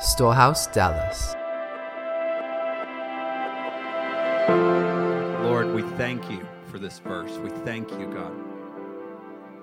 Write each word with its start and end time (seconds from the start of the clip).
Storehouse, 0.00 0.66
Dallas. 0.66 1.36
Lord, 5.44 5.72
we 5.72 5.82
thank 5.96 6.28
you 6.28 6.44
for 6.66 6.80
this 6.80 6.98
verse. 6.98 7.30
We 7.38 7.50
thank 7.50 7.88
you, 7.92 8.12
God, 8.12 8.34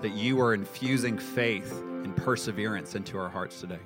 that 0.01 0.13
you 0.13 0.39
are 0.39 0.53
infusing 0.53 1.17
faith 1.17 1.71
and 1.81 2.15
perseverance 2.15 2.95
into 2.95 3.17
our 3.17 3.27
hearts 3.27 3.59
today. 3.59 3.81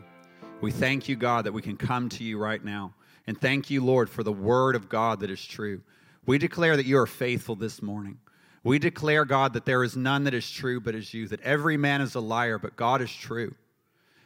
We 0.61 0.71
thank 0.71 1.09
you, 1.09 1.15
God, 1.15 1.45
that 1.45 1.51
we 1.51 1.63
can 1.63 1.77
come 1.77 2.09
to 2.09 2.23
you 2.23 2.37
right 2.37 2.63
now. 2.63 2.93
And 3.25 3.41
thank 3.41 3.71
you, 3.71 3.83
Lord, 3.83 4.07
for 4.07 4.21
the 4.21 4.31
word 4.31 4.75
of 4.75 4.87
God 4.87 5.21
that 5.21 5.31
is 5.31 5.43
true. 5.43 5.81
We 6.27 6.37
declare 6.37 6.77
that 6.77 6.85
you 6.85 6.99
are 6.99 7.07
faithful 7.07 7.55
this 7.55 7.81
morning. 7.81 8.19
We 8.63 8.77
declare, 8.77 9.25
God, 9.25 9.53
that 9.53 9.65
there 9.65 9.83
is 9.83 9.97
none 9.97 10.25
that 10.25 10.35
is 10.35 10.49
true 10.49 10.79
but 10.79 10.93
is 10.93 11.11
you, 11.11 11.27
that 11.29 11.41
every 11.41 11.75
man 11.75 12.01
is 12.01 12.13
a 12.13 12.19
liar, 12.19 12.59
but 12.59 12.75
God 12.75 13.01
is 13.01 13.11
true. 13.11 13.55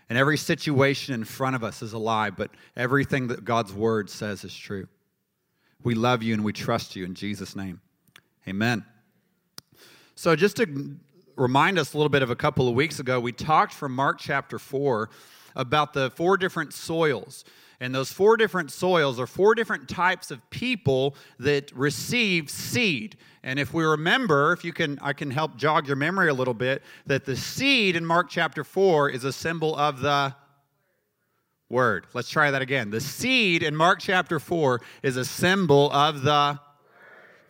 And 0.10 0.18
every 0.18 0.38
situation 0.38 1.14
in 1.14 1.23
front 1.23 1.55
of 1.55 1.64
us 1.64 1.82
is 1.82 1.94
a 1.94 2.00
lie, 2.00 2.32
but 2.32 2.50
everything 2.75 3.28
that 3.28 3.46
God's 3.46 3.71
word 3.71 4.10
says 4.10 4.43
is 4.43 4.56
true. 4.56 4.88
We 5.84 5.93
love 5.93 6.24
you 6.24 6.34
and 6.34 6.43
we 6.43 6.51
trust 6.51 6.96
you 6.96 7.06
in 7.06 7.14
Jesus' 7.14 7.56
name. 7.56 7.79
Amen. 8.48 8.84
So, 10.15 10.36
just 10.36 10.57
to 10.57 10.98
remind 11.36 11.79
us 11.79 11.93
a 11.93 11.98
little 11.98 12.10
bit 12.10 12.24
of 12.24 12.29
a 12.29 12.36
couple 12.36 12.68
of 12.68 12.75
weeks 12.75 13.00
ago, 13.00 13.20
we 13.20 13.32
talked 13.32 13.74
from 13.74 13.93
Mark 13.93 14.18
chapter 14.20 14.60
4 14.60 15.10
about 15.56 15.93
the 15.93 16.10
four 16.12 16.37
different 16.37 16.73
soils. 16.73 17.46
And 17.82 17.96
those 17.96 18.11
four 18.11 18.36
different 18.36 18.71
soils 18.71 19.19
are 19.19 19.28
four 19.28 19.56
different 19.56 19.87
types 19.87 20.32
of 20.32 20.47
people 20.50 21.15
that 21.39 21.71
receive 21.74 22.50
seed. 22.50 23.15
And 23.42 23.57
if 23.57 23.74
we 23.74 23.86
remember, 23.86 24.51
if 24.51 24.65
you 24.65 24.74
can, 24.74 25.00
I 25.01 25.14
can 25.14 25.32
help 25.32 25.56
jog 25.56 25.87
your 25.87 25.96
memory 25.96 26.29
a 26.29 26.34
little 26.34 26.54
bit, 26.54 26.84
that 27.06 27.25
the 27.25 27.37
seed 27.37 27.96
in 27.96 28.06
Mark 28.06 28.29
chapter 28.29 28.65
4 28.65 29.10
is 29.10 29.23
a 29.23 29.32
symbol 29.32 29.78
of 29.78 30.01
the 30.01 30.36
word. 31.70 32.08
Let's 32.14 32.30
try 32.30 32.52
that 32.52 32.61
again. 32.61 32.89
The 32.89 33.00
seed 33.00 33.64
in 33.64 33.75
Mark 33.75 34.00
chapter 34.00 34.39
4 34.39 34.81
is 35.03 35.16
a 35.16 35.23
symbol 35.23 35.89
of 35.92 36.23
the 36.23 36.59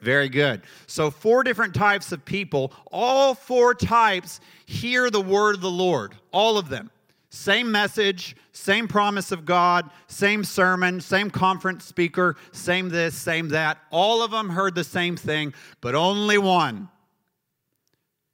very 0.02 0.30
good. 0.30 0.62
So, 0.88 1.12
four 1.12 1.44
different 1.44 1.74
types 1.74 2.12
of 2.12 2.24
people. 2.24 2.72
All 2.92 3.34
four 3.34 3.74
types 3.74 4.40
hear 4.66 5.10
the 5.10 5.22
word 5.22 5.56
of 5.56 5.62
the 5.62 5.72
Lord, 5.72 6.16
all 6.32 6.58
of 6.58 6.70
them. 6.70 6.90
Same 7.30 7.72
message, 7.72 8.36
same 8.54 8.88
promise 8.88 9.32
of 9.32 9.46
God, 9.46 9.90
same 10.08 10.44
sermon, 10.44 11.00
same 11.00 11.30
conference 11.30 11.86
speaker, 11.86 12.36
same 12.52 12.90
this, 12.90 13.16
same 13.16 13.50
that. 13.50 13.78
All 13.92 14.24
of 14.24 14.32
them 14.32 14.50
heard 14.50 14.74
the 14.74 14.84
same 14.84 15.16
thing, 15.16 15.54
but 15.80 15.94
only 15.94 16.40
one 16.40 16.90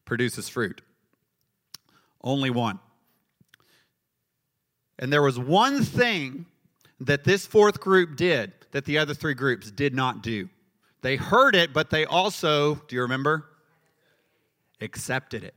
produces 0.05 0.47
fruit. 0.47 0.81
Only 2.23 2.49
one. 2.49 2.79
And 4.97 5.11
there 5.11 5.21
was 5.21 5.37
one 5.37 5.83
thing 5.83 6.45
that 7.01 7.25
this 7.25 7.45
fourth 7.45 7.81
group 7.81 8.15
did 8.15 8.53
that 8.71 8.85
the 8.85 8.97
other 8.97 9.13
three 9.13 9.33
groups 9.33 9.71
did 9.71 9.93
not 9.93 10.23
do. 10.23 10.47
They 11.01 11.17
heard 11.17 11.53
it, 11.53 11.73
but 11.73 11.89
they 11.89 12.05
also, 12.05 12.75
do 12.87 12.95
you 12.95 13.01
remember? 13.01 13.45
Accepted 14.79 15.43
it 15.43 15.53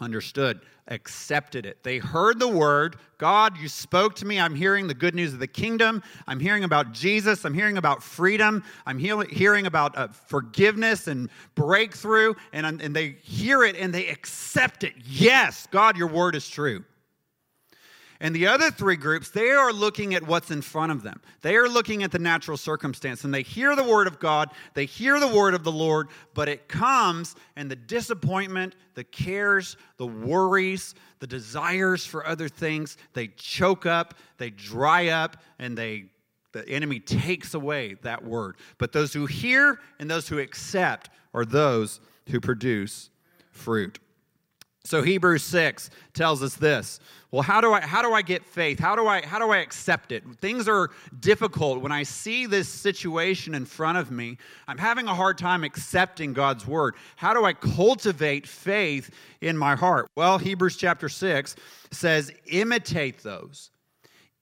understood, 0.00 0.60
accepted 0.88 1.66
it. 1.66 1.82
They 1.82 1.98
heard 1.98 2.38
the 2.38 2.48
word 2.48 2.96
God, 3.20 3.58
you 3.58 3.68
spoke 3.68 4.14
to 4.16 4.26
me. 4.26 4.40
I'm 4.40 4.54
hearing 4.54 4.86
the 4.86 4.94
good 4.94 5.14
news 5.14 5.34
of 5.34 5.40
the 5.40 5.46
kingdom. 5.46 6.02
I'm 6.26 6.40
hearing 6.40 6.64
about 6.64 6.92
Jesus. 6.92 7.44
I'm 7.44 7.52
hearing 7.52 7.76
about 7.76 8.02
freedom. 8.02 8.64
I'm 8.86 8.98
hearing 8.98 9.66
about 9.66 9.98
uh, 9.98 10.08
forgiveness 10.08 11.06
and 11.06 11.28
breakthrough. 11.54 12.32
And, 12.54 12.80
and 12.80 12.96
they 12.96 13.16
hear 13.20 13.62
it 13.62 13.76
and 13.76 13.92
they 13.92 14.08
accept 14.08 14.84
it. 14.84 14.94
Yes, 15.04 15.68
God, 15.70 15.98
your 15.98 16.08
word 16.08 16.34
is 16.34 16.48
true. 16.48 16.82
And 18.22 18.34
the 18.34 18.48
other 18.48 18.70
three 18.70 18.96
groups, 18.96 19.30
they 19.30 19.50
are 19.50 19.72
looking 19.72 20.14
at 20.14 20.26
what's 20.26 20.50
in 20.50 20.60
front 20.60 20.92
of 20.92 21.02
them. 21.02 21.22
They 21.40 21.56
are 21.56 21.68
looking 21.68 22.02
at 22.02 22.12
the 22.12 22.18
natural 22.18 22.58
circumstance 22.58 23.24
and 23.24 23.32
they 23.32 23.42
hear 23.42 23.74
the 23.74 23.82
word 23.82 24.06
of 24.06 24.20
God, 24.20 24.50
they 24.74 24.84
hear 24.84 25.18
the 25.18 25.28
word 25.28 25.54
of 25.54 25.64
the 25.64 25.72
Lord, 25.72 26.08
but 26.34 26.48
it 26.48 26.68
comes 26.68 27.34
and 27.56 27.70
the 27.70 27.76
disappointment, 27.76 28.76
the 28.94 29.04
cares, 29.04 29.78
the 29.96 30.06
worries, 30.06 30.94
the 31.20 31.26
desires 31.26 32.04
for 32.04 32.26
other 32.26 32.48
things, 32.48 32.98
they 33.14 33.28
choke 33.28 33.86
up, 33.86 34.14
they 34.36 34.50
dry 34.50 35.08
up, 35.08 35.38
and 35.58 35.76
they 35.76 36.06
the 36.52 36.68
enemy 36.68 36.98
takes 36.98 37.54
away 37.54 37.94
that 38.02 38.24
word. 38.24 38.56
But 38.78 38.92
those 38.92 39.12
who 39.12 39.26
hear 39.26 39.78
and 40.00 40.10
those 40.10 40.28
who 40.28 40.40
accept 40.40 41.08
are 41.32 41.44
those 41.44 42.00
who 42.28 42.40
produce 42.40 43.10
fruit. 43.52 44.00
So 44.84 45.02
Hebrews 45.02 45.42
6 45.42 45.90
tells 46.14 46.42
us 46.42 46.54
this. 46.54 47.00
Well, 47.30 47.42
how 47.42 47.60
do 47.60 47.72
I 47.72 47.80
how 47.80 48.02
do 48.02 48.12
I 48.12 48.22
get 48.22 48.44
faith? 48.44 48.80
How 48.80 48.96
do 48.96 49.06
I 49.06 49.24
how 49.24 49.38
do 49.38 49.50
I 49.50 49.58
accept 49.58 50.10
it? 50.10 50.24
Things 50.40 50.66
are 50.68 50.90
difficult 51.20 51.80
when 51.80 51.92
I 51.92 52.02
see 52.02 52.46
this 52.46 52.68
situation 52.68 53.54
in 53.54 53.66
front 53.66 53.98
of 53.98 54.10
me. 54.10 54.36
I'm 54.66 54.78
having 54.78 55.06
a 55.06 55.14
hard 55.14 55.38
time 55.38 55.62
accepting 55.62 56.32
God's 56.32 56.66
word. 56.66 56.96
How 57.16 57.32
do 57.34 57.44
I 57.44 57.52
cultivate 57.52 58.48
faith 58.48 59.10
in 59.40 59.56
my 59.56 59.76
heart? 59.76 60.08
Well, 60.16 60.38
Hebrews 60.38 60.76
chapter 60.76 61.08
6 61.08 61.54
says 61.92 62.32
imitate 62.46 63.22
those. 63.22 63.70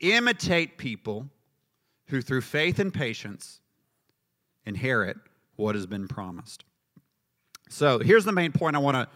Imitate 0.00 0.78
people 0.78 1.28
who 2.06 2.22
through 2.22 2.42
faith 2.42 2.78
and 2.78 2.94
patience 2.94 3.60
inherit 4.64 5.18
what 5.56 5.74
has 5.74 5.86
been 5.86 6.08
promised. 6.08 6.64
So, 7.68 7.98
here's 7.98 8.24
the 8.24 8.32
main 8.32 8.52
point 8.52 8.76
I 8.76 8.78
want 8.78 8.94
to 8.94 9.08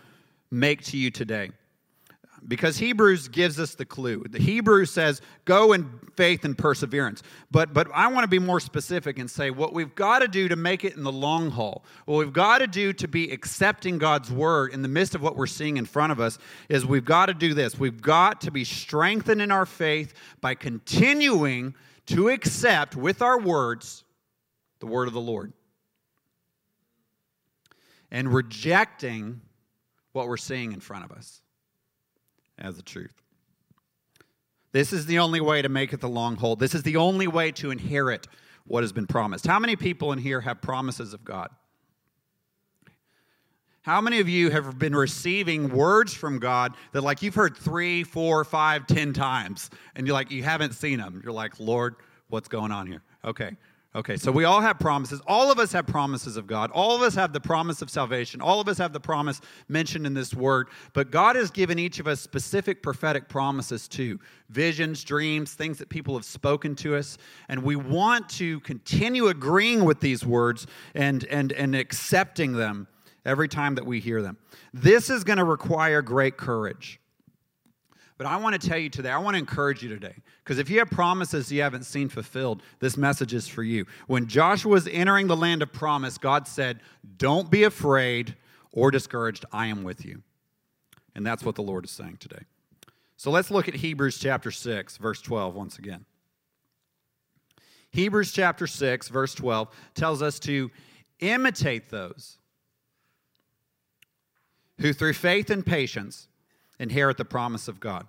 make 0.53 0.83
to 0.85 0.97
you 0.97 1.11
today. 1.11 1.51
Because 2.47 2.77
Hebrews 2.77 3.29
gives 3.29 3.61
us 3.61 3.77
the 3.77 3.85
clue. 3.85 4.25
The 4.29 4.41
Hebrew 4.41 4.85
says, 4.85 5.21
go 5.45 5.73
in 5.73 5.89
faith 6.17 6.45
and 6.45 6.59
perseverance. 6.59 7.23
But, 7.53 7.73
but 7.73 7.87
I 7.95 8.09
want 8.09 8.25
to 8.25 8.29
be 8.29 8.41
more 8.41 8.59
specific 8.59 9.19
and 9.19 9.31
say 9.31 9.51
what 9.51 9.73
we've 9.73 9.95
got 9.95 10.19
to 10.19 10.29
do 10.29 10.49
to 10.49 10.57
make 10.57 10.85
it 10.85 10.97
in 10.97 11.05
the 11.05 11.13
long 11.13 11.51
haul, 11.51 11.85
what 12.05 12.19
we've 12.19 12.33
got 12.33 12.59
to 12.59 12.67
do 12.67 12.93
to 12.95 13.07
be 13.07 13.31
accepting 13.31 13.99
God's 13.99 14.31
word 14.31 14.75
in 14.75 14.83
the 14.83 14.89
midst 14.89 15.15
of 15.15 15.23
what 15.23 15.37
we're 15.37 15.47
seeing 15.47 15.77
in 15.77 15.85
front 15.85 16.11
of 16.11 16.19
us 16.19 16.37
is 16.69 16.85
we've 16.85 17.05
got 17.05 17.27
to 17.27 17.35
do 17.35 17.55
this. 17.55 17.79
We've 17.79 18.03
got 18.03 18.41
to 18.43 18.51
be 18.51 18.65
strengthened 18.65 19.41
in 19.41 19.53
our 19.53 19.67
faith 19.67 20.13
by 20.41 20.57
continuing 20.57 21.77
to 22.07 22.29
accept 22.29 22.97
with 22.97 23.23
our 23.23 23.39
words 23.39 24.03
the 24.81 24.87
word 24.87 25.07
of 25.07 25.15
the 25.15 25.21
Lord 25.21 25.53
and 28.11 28.33
rejecting 28.33 29.41
what 30.13 30.29
we're 30.29 30.37
seeing 30.37 30.73
in 30.73 30.81
front 30.81 31.05
of 31.05 31.13
us 31.13 31.43
as 32.59 32.77
the 32.77 32.83
truth. 32.83 33.15
This 34.73 34.93
is 34.93 35.07
the 35.07 35.19
only 35.19 35.41
way 35.41 35.63
to 35.63 35.69
make 35.69 35.93
it 35.93 36.01
the 36.01 36.09
long 36.09 36.37
haul. 36.37 36.57
This 36.57 36.75
is 36.75 36.83
the 36.83 36.97
only 36.97 37.27
way 37.27 37.53
to 37.53 37.71
inherit 37.71 38.27
what 38.65 38.83
has 38.83 38.93
been 38.93 39.07
promised. 39.07 39.47
How 39.47 39.59
many 39.59 39.77
people 39.77 40.13
in 40.13 40.19
here 40.19 40.41
have 40.41 40.63
promises 40.63 41.13
of 41.13 41.25
God? 41.25 41.51
How 43.83 44.01
many 44.01 44.21
of 44.21 44.29
you 44.29 44.51
have 44.51 44.79
been 44.79 44.95
receiving 44.95 45.69
words 45.71 46.15
from 46.15 46.39
God 46.39 46.75
that, 46.93 47.03
like, 47.03 47.21
you've 47.21 47.35
heard 47.35 47.57
three, 47.57 48.05
four, 48.05 48.45
five, 48.45 48.87
ten 48.87 49.13
times, 49.13 49.71
and 49.97 50.07
you're 50.07 50.15
like, 50.15 50.31
you 50.31 50.45
haven't 50.45 50.75
seen 50.75 50.99
them? 50.99 51.21
You're 51.25 51.33
like, 51.33 51.59
Lord, 51.59 51.97
what's 52.29 52.49
going 52.49 52.71
on 52.71 52.87
here? 52.87 53.03
Okay, 53.25 53.57
Okay, 53.95 54.17
so 54.17 54.33
we 54.33 54.45
all 54.45 54.63
have 54.63 54.79
promises. 54.79 55.21
All 55.27 55.53
of 55.53 55.59
us 55.59 55.71
have 55.73 55.87
promises 55.87 56.39
of 56.39 56.47
God. 56.47 56.71
All 56.71 56.97
of 56.97 57.03
us 57.03 57.15
have 57.15 57.35
the 57.35 57.41
promise 57.41 57.83
of 57.83 57.91
salvation. 57.91 58.41
All 58.41 58.59
of 58.59 58.67
us 58.67 58.79
have 58.79 58.95
the 58.95 59.01
promise 59.01 59.43
mentioned 59.69 60.07
in 60.07 60.15
this 60.15 60.33
word. 60.33 60.69
But 60.95 61.11
God 61.11 61.37
has 61.37 61.51
given 61.51 61.79
each 61.79 62.01
of 62.01 62.07
us 62.07 62.19
specific 62.19 62.83
prophetic 62.83 63.29
promises 63.29 63.89
too 63.89 64.19
visions, 64.49 65.05
dreams, 65.05 65.53
things 65.53 65.77
that 65.77 65.91
people 65.91 66.15
have 66.15 66.25
spoken 66.25 66.75
to 66.77 66.97
us. 66.97 67.19
And 67.51 67.63
we 67.63 67.77
want 67.77 68.31
to 68.31 68.61
continue 68.61 69.29
agreeing 69.29 69.85
with 69.85 70.01
these 70.01 70.25
words 70.25 70.67
and, 70.95 71.25
and, 71.25 71.53
and 71.53 71.75
accepting 71.75 72.53
them 72.53 72.89
every 73.27 73.49
time 73.49 73.75
that 73.75 73.85
we 73.85 74.01
hear 74.01 74.23
them. 74.23 74.39
This 74.73 75.11
is 75.11 75.23
going 75.23 75.39
to 75.39 75.45
require 75.45 76.01
great 76.01 76.39
courage. 76.39 76.99
But 78.19 78.27
I 78.27 78.37
want 78.37 78.61
to 78.61 78.69
tell 78.69 78.79
you 78.79 78.89
today, 78.89 79.11
I 79.11 79.19
want 79.19 79.35
to 79.35 79.39
encourage 79.39 79.83
you 79.83 79.89
today, 79.89 80.15
because 80.45 80.59
if 80.59 80.71
you 80.71 80.79
have 80.79 80.91
promises 80.91 81.51
you 81.51 81.63
haven't 81.63 81.85
seen 81.85 82.09
fulfilled, 82.09 82.63
this 82.79 82.97
message 82.97 83.35
is 83.35 83.49
for 83.49 83.63
you. 83.63 83.87
When 84.07 84.27
Joshua 84.27 84.73
was 84.73 84.87
entering 84.89 85.27
the 85.27 85.37
land 85.37 85.63
of 85.63 85.73
promise, 85.73 86.19
God 86.19 86.47
said, 86.47 86.81
Don't 87.17 87.51
be 87.51 87.65
afraid 87.65 88.37
or 88.73 88.91
discouraged, 88.91 89.45
I 89.53 89.67
am 89.67 89.83
with 89.83 90.05
you. 90.05 90.23
And 91.15 91.27
that's 91.27 91.45
what 91.45 91.55
the 91.55 91.63
Lord 91.63 91.85
is 91.85 91.91
saying 91.91 92.19
today. 92.19 92.45
So 93.17 93.31
let's 93.31 93.51
look 93.51 93.69
at 93.69 93.75
Hebrews 93.75 94.19
chapter 94.19 94.51
6, 94.51 94.97
verse 94.97 95.21
12 95.21 95.55
once 95.55 95.79
again. 95.79 96.05
Hebrews 97.91 98.33
chapter 98.33 98.67
6, 98.67 99.09
verse 99.09 99.35
12 99.35 99.69
tells 99.95 100.23
us 100.23 100.39
to 100.41 100.71
imitate 101.21 101.91
those 101.91 102.39
who 104.81 104.93
through 104.93 105.13
faith 105.13 105.51
and 105.51 105.65
patience 105.65 106.27
inherit 106.79 107.17
the 107.17 107.25
promise 107.25 107.69
of 107.69 107.81
God. 107.81 108.07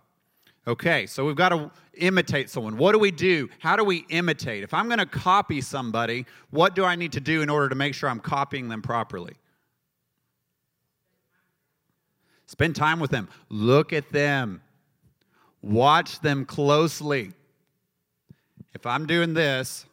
Okay, 0.65 1.07
so 1.07 1.25
we've 1.25 1.36
got 1.36 1.50
to 1.50 1.71
imitate 1.95 2.50
someone. 2.50 2.77
What 2.77 2.94
do 2.94 3.00
we 3.00 3.12
do? 3.12 3.50
How 3.60 3.75
do 3.75 3.83
we 3.83 4.06
imitate? 4.10 4.63
If 4.63 4.74
I'm 4.74 4.88
going 4.88 5.00
to 5.00 5.06
copy 5.06 5.60
somebody, 5.60 6.25
what 6.51 6.74
do 6.74 6.86
I 6.86 6.95
need 6.95 7.12
to 7.13 7.19
do 7.19 7.42
in 7.42 7.50
order 7.50 7.68
to 7.68 7.75
make 7.75 7.94
sure 7.94 8.10
I'm 8.10 8.21
copying 8.21 8.69
them 8.69 8.81
properly? 8.81 9.33
Spend 12.45 12.75
time 12.75 13.00
with 13.00 13.12
them. 13.12 13.27
Look 13.50 13.92
at 13.92 14.10
them. 14.12 14.62
Watch 15.62 16.19
them 16.21 16.45
closely. 16.45 17.33
if 18.74 18.86
I'm 18.86 19.06
doing 19.06 19.33
this, 19.33 19.86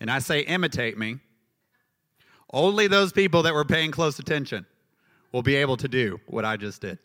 and 0.00 0.10
I 0.10 0.18
say 0.18 0.40
imitate 0.40 0.98
me, 0.98 1.18
only 2.52 2.88
those 2.88 3.12
people 3.12 3.42
that 3.42 3.54
were 3.54 3.64
paying 3.64 3.90
close 3.90 4.18
attention 4.18 4.66
will 5.34 5.42
be 5.42 5.56
able 5.56 5.76
to 5.76 5.88
do 5.88 6.20
what 6.26 6.44
I 6.44 6.56
just 6.56 6.80
did. 6.80 6.96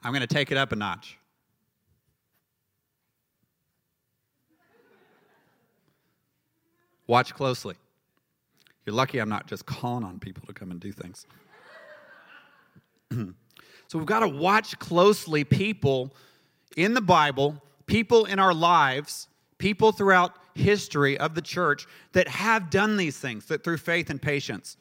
I'm 0.00 0.12
going 0.12 0.20
to 0.20 0.28
take 0.28 0.52
it 0.52 0.56
up 0.56 0.70
a 0.70 0.76
notch. 0.76 1.18
Watch 7.08 7.34
closely. 7.34 7.74
You're 8.86 8.94
lucky 8.94 9.18
I'm 9.18 9.28
not 9.28 9.48
just 9.48 9.66
calling 9.66 10.04
on 10.04 10.20
people 10.20 10.46
to 10.46 10.52
come 10.52 10.70
and 10.70 10.78
do 10.78 10.92
things. 10.92 11.26
so 13.10 13.98
we've 13.98 14.06
got 14.06 14.20
to 14.20 14.28
watch 14.28 14.78
closely 14.78 15.42
people 15.42 16.14
in 16.76 16.94
the 16.94 17.00
Bible, 17.00 17.60
people 17.86 18.24
in 18.26 18.38
our 18.38 18.54
lives, 18.54 19.26
people 19.58 19.90
throughout 19.90 20.36
history 20.54 21.18
of 21.18 21.34
the 21.34 21.42
church 21.42 21.88
that 22.12 22.28
have 22.28 22.70
done 22.70 22.96
these 22.96 23.18
things, 23.18 23.46
that 23.46 23.64
through 23.64 23.78
faith 23.78 24.10
and 24.10 24.22
patience 24.22 24.76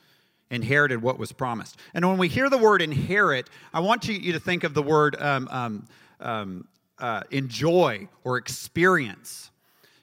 inherited 0.49 1.01
what 1.01 1.19
was 1.19 1.31
promised. 1.31 1.77
And 1.93 2.07
when 2.07 2.17
we 2.17 2.27
hear 2.27 2.49
the 2.49 2.57
word 2.57 2.81
inherit, 2.81 3.49
I 3.73 3.79
want 3.79 4.07
you, 4.07 4.31
to 4.33 4.39
think 4.39 4.63
of 4.63 4.73
the 4.73 4.81
word 4.81 5.15
um, 5.21 5.47
um, 5.51 5.87
um, 6.19 6.67
uh, 6.99 7.23
enjoy 7.31 8.07
or 8.23 8.37
experience. 8.37 9.51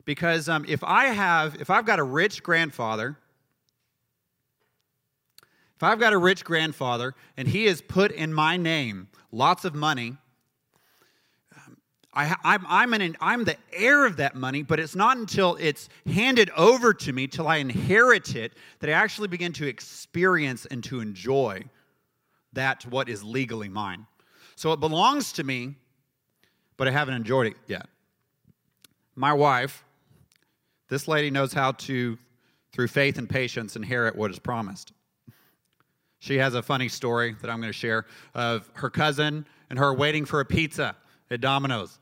Because 0.04 0.48
um, 0.48 0.64
if 0.68 0.84
I 0.84 1.06
have, 1.06 1.60
if 1.60 1.70
I've 1.70 1.86
got 1.86 1.98
a 1.98 2.02
rich 2.02 2.42
grandfather, 2.42 3.16
if 5.76 5.82
I've 5.82 5.98
got 5.98 6.12
a 6.12 6.18
rich 6.18 6.44
grandfather 6.44 7.14
and 7.36 7.48
he 7.48 7.64
has 7.64 7.80
put 7.80 8.12
in 8.12 8.32
my 8.32 8.56
name 8.56 9.08
lots 9.32 9.64
of 9.64 9.74
money, 9.74 10.16
I, 12.14 12.36
I'm, 12.44 12.64
I'm, 12.68 12.94
an, 12.94 13.16
I'm 13.20 13.44
the 13.44 13.56
heir 13.72 14.06
of 14.06 14.16
that 14.18 14.36
money, 14.36 14.62
but 14.62 14.78
it's 14.78 14.94
not 14.94 15.16
until 15.16 15.56
it's 15.60 15.88
handed 16.06 16.50
over 16.50 16.94
to 16.94 17.12
me, 17.12 17.26
till 17.26 17.48
I 17.48 17.56
inherit 17.56 18.36
it, 18.36 18.52
that 18.78 18.88
I 18.88 18.92
actually 18.92 19.28
begin 19.28 19.52
to 19.54 19.66
experience 19.66 20.64
and 20.66 20.82
to 20.84 21.00
enjoy 21.00 21.64
that 22.52 22.86
what 22.86 23.08
is 23.08 23.24
legally 23.24 23.68
mine. 23.68 24.06
So 24.54 24.72
it 24.72 24.78
belongs 24.78 25.32
to 25.32 25.44
me, 25.44 25.74
but 26.76 26.86
I 26.86 26.92
haven't 26.92 27.14
enjoyed 27.14 27.48
it 27.48 27.56
yet. 27.66 27.88
My 29.16 29.32
wife, 29.32 29.84
this 30.88 31.08
lady 31.08 31.30
knows 31.30 31.52
how 31.52 31.72
to, 31.72 32.16
through 32.72 32.88
faith 32.88 33.18
and 33.18 33.28
patience, 33.28 33.74
inherit 33.74 34.14
what 34.14 34.30
is 34.30 34.38
promised. 34.38 34.92
She 36.20 36.38
has 36.38 36.54
a 36.54 36.62
funny 36.62 36.88
story 36.88 37.36
that 37.40 37.50
I'm 37.50 37.60
going 37.60 37.72
to 37.72 37.78
share 37.78 38.06
of 38.34 38.70
her 38.74 38.88
cousin 38.88 39.46
and 39.68 39.78
her 39.78 39.92
waiting 39.92 40.24
for 40.24 40.40
a 40.40 40.44
pizza 40.44 40.96
at 41.30 41.40
Domino's. 41.40 41.98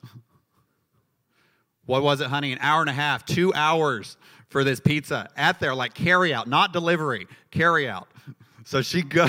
What 1.86 2.02
was 2.02 2.20
it, 2.20 2.28
honey? 2.28 2.52
An 2.52 2.58
hour 2.60 2.80
and 2.80 2.90
a 2.90 2.94
half, 2.94 3.24
two 3.24 3.52
hours 3.54 4.16
for 4.48 4.64
this 4.64 4.80
pizza 4.80 5.28
at 5.36 5.58
there, 5.60 5.74
like 5.74 5.94
carry 5.94 6.32
out, 6.32 6.46
not 6.46 6.72
delivery, 6.72 7.26
carry 7.50 7.88
out. 7.88 8.08
So 8.64 8.82
she 8.82 9.02
go, 9.02 9.26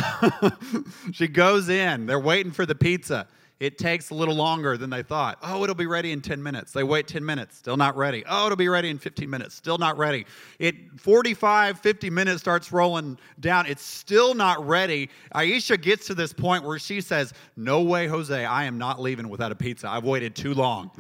she 1.12 1.28
goes 1.28 1.70
in. 1.70 2.06
They're 2.06 2.20
waiting 2.20 2.52
for 2.52 2.66
the 2.66 2.76
pizza. 2.76 3.28
It 3.64 3.78
takes 3.78 4.10
a 4.10 4.14
little 4.14 4.36
longer 4.36 4.76
than 4.76 4.90
they 4.90 5.04
thought. 5.04 5.38
Oh, 5.42 5.64
it'll 5.64 5.74
be 5.74 5.86
ready 5.86 6.12
in 6.12 6.20
10 6.20 6.44
minutes. 6.44 6.74
They 6.74 6.84
wait 6.84 7.08
10 7.08 7.24
minutes, 7.24 7.58
still 7.58 7.78
not 7.78 7.96
ready. 7.96 8.26
Oh, 8.28 8.48
it'll 8.48 8.58
be 8.58 8.68
ready 8.68 8.90
in 8.90 8.98
15 8.98 9.30
minutes, 9.30 9.56
still 9.56 9.78
not 9.78 9.98
ready. 9.98 10.26
It 10.60 10.76
45, 11.00 11.80
50 11.80 12.10
minutes 12.10 12.42
starts 12.42 12.74
rolling 12.74 13.18
down. 13.40 13.66
It's 13.66 13.82
still 13.82 14.34
not 14.34 14.68
ready. 14.68 15.10
Aisha 15.34 15.82
gets 15.82 16.08
to 16.08 16.14
this 16.14 16.34
point 16.34 16.66
where 16.66 16.78
she 16.78 17.00
says, 17.00 17.32
No 17.56 17.84
way, 17.84 18.06
Jose, 18.08 18.44
I 18.44 18.66
am 18.66 18.78
not 18.78 19.00
leaving 19.00 19.30
without 19.30 19.54
a 19.54 19.56
pizza. 19.56 19.88
I've 19.88 20.04
waited 20.04 20.36
too 20.36 20.54
long. 20.54 20.92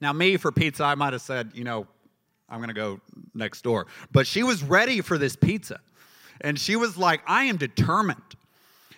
Now, 0.00 0.12
me 0.12 0.36
for 0.36 0.52
pizza, 0.52 0.84
I 0.84 0.94
might 0.94 1.12
have 1.12 1.22
said, 1.22 1.50
you 1.54 1.64
know, 1.64 1.88
I'm 2.48 2.58
going 2.58 2.68
to 2.68 2.74
go 2.74 3.00
next 3.34 3.62
door. 3.62 3.88
But 4.12 4.28
she 4.28 4.44
was 4.44 4.62
ready 4.62 5.00
for 5.00 5.18
this 5.18 5.34
pizza. 5.34 5.80
And 6.40 6.56
she 6.56 6.76
was 6.76 6.96
like, 6.96 7.20
I 7.26 7.44
am 7.44 7.56
determined. 7.56 8.36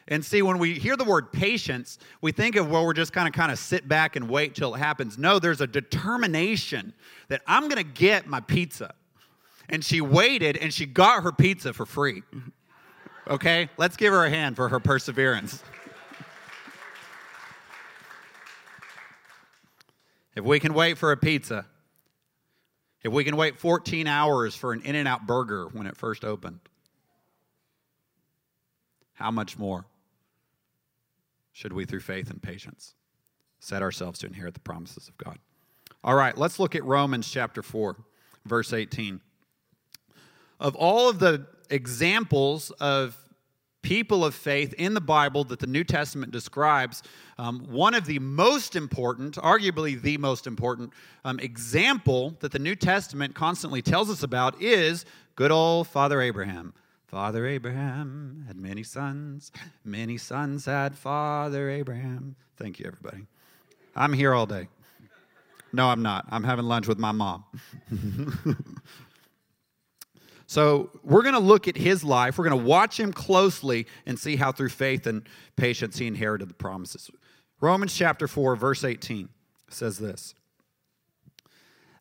And 0.08 0.22
see, 0.24 0.42
when 0.42 0.58
we 0.58 0.74
hear 0.74 0.96
the 0.96 1.04
word 1.04 1.32
patience, 1.32 1.98
we 2.20 2.30
think 2.30 2.56
of 2.56 2.70
well, 2.70 2.84
we're 2.84 2.92
just 2.92 3.12
kind 3.12 3.26
of 3.26 3.32
kind 3.32 3.50
of 3.50 3.58
sit 3.58 3.88
back 3.88 4.16
and 4.16 4.28
wait 4.28 4.54
till 4.54 4.74
it 4.74 4.78
happens. 4.78 5.16
No, 5.16 5.38
there's 5.38 5.62
a 5.62 5.66
determination 5.66 6.92
that 7.28 7.40
I'm 7.46 7.62
going 7.68 7.82
to 7.82 7.90
get 7.90 8.26
my 8.26 8.40
pizza. 8.40 8.94
And 9.68 9.82
she 9.82 10.02
waited 10.02 10.58
and 10.58 10.72
she 10.72 10.84
got 10.84 11.22
her 11.22 11.32
pizza 11.32 11.72
for 11.72 11.86
free. 11.86 12.22
Okay? 13.28 13.70
Let's 13.78 13.96
give 13.96 14.12
her 14.12 14.26
a 14.26 14.30
hand 14.30 14.56
for 14.56 14.68
her 14.68 14.78
perseverance. 14.78 15.62
if 20.36 20.44
we 20.44 20.60
can 20.60 20.74
wait 20.74 20.98
for 20.98 21.12
a 21.12 21.16
pizza, 21.16 21.64
if 23.02 23.12
we 23.12 23.24
can 23.24 23.36
wait 23.36 23.58
14 23.58 24.06
hours 24.06 24.54
for 24.54 24.72
an 24.72 24.82
In 24.82 24.96
N 24.96 25.06
Out 25.06 25.26
burger 25.26 25.68
when 25.68 25.86
it 25.86 25.96
first 25.96 26.24
opened, 26.24 26.60
how 29.14 29.30
much 29.30 29.56
more? 29.56 29.86
Should 31.54 31.72
we, 31.72 31.86
through 31.86 32.00
faith 32.00 32.30
and 32.30 32.42
patience, 32.42 32.94
set 33.60 33.80
ourselves 33.80 34.18
to 34.18 34.26
inherit 34.26 34.52
the 34.52 34.60
promises 34.60 35.08
of 35.08 35.16
God. 35.16 35.38
All 36.02 36.14
right, 36.14 36.36
let's 36.36 36.58
look 36.58 36.74
at 36.74 36.84
Romans 36.84 37.30
chapter 37.30 37.62
4, 37.62 37.96
verse 38.44 38.74
18. 38.74 39.20
Of 40.60 40.76
all 40.76 41.08
of 41.08 41.18
the 41.20 41.46
examples 41.70 42.70
of 42.72 43.16
people 43.82 44.24
of 44.24 44.34
faith 44.34 44.74
in 44.74 44.94
the 44.94 45.00
Bible 45.00 45.44
that 45.44 45.60
the 45.60 45.66
New 45.66 45.84
Testament 45.84 46.32
describes, 46.32 47.02
um, 47.38 47.60
one 47.70 47.94
of 47.94 48.04
the 48.04 48.18
most 48.18 48.74
important, 48.74 49.36
arguably 49.36 50.00
the 50.00 50.18
most 50.18 50.46
important 50.46 50.92
um, 51.24 51.38
example 51.38 52.34
that 52.40 52.50
the 52.50 52.58
New 52.58 52.74
Testament 52.74 53.34
constantly 53.34 53.80
tells 53.80 54.10
us 54.10 54.22
about 54.22 54.60
is 54.60 55.04
good 55.36 55.52
old 55.52 55.86
Father 55.86 56.20
Abraham. 56.20 56.74
Father 57.14 57.46
Abraham 57.46 58.42
had 58.48 58.56
many 58.56 58.82
sons. 58.82 59.52
Many 59.84 60.18
sons 60.18 60.64
had 60.64 60.96
Father 60.96 61.70
Abraham. 61.70 62.34
Thank 62.56 62.80
you, 62.80 62.86
everybody. 62.86 63.28
I'm 63.94 64.12
here 64.12 64.34
all 64.34 64.46
day. 64.46 64.66
No, 65.72 65.86
I'm 65.86 66.02
not. 66.02 66.26
I'm 66.32 66.42
having 66.42 66.64
lunch 66.64 66.88
with 66.88 66.98
my 66.98 67.12
mom. 67.12 67.44
so, 70.48 70.90
we're 71.04 71.22
going 71.22 71.34
to 71.34 71.40
look 71.40 71.68
at 71.68 71.76
his 71.76 72.02
life. 72.02 72.36
We're 72.36 72.48
going 72.48 72.60
to 72.60 72.66
watch 72.66 72.98
him 72.98 73.12
closely 73.12 73.86
and 74.06 74.18
see 74.18 74.34
how, 74.34 74.50
through 74.50 74.70
faith 74.70 75.06
and 75.06 75.22
patience, 75.54 75.96
he 75.96 76.08
inherited 76.08 76.50
the 76.50 76.54
promises. 76.54 77.12
Romans 77.60 77.94
chapter 77.94 78.26
4, 78.26 78.56
verse 78.56 78.82
18 78.82 79.28
says 79.68 79.98
this 79.98 80.34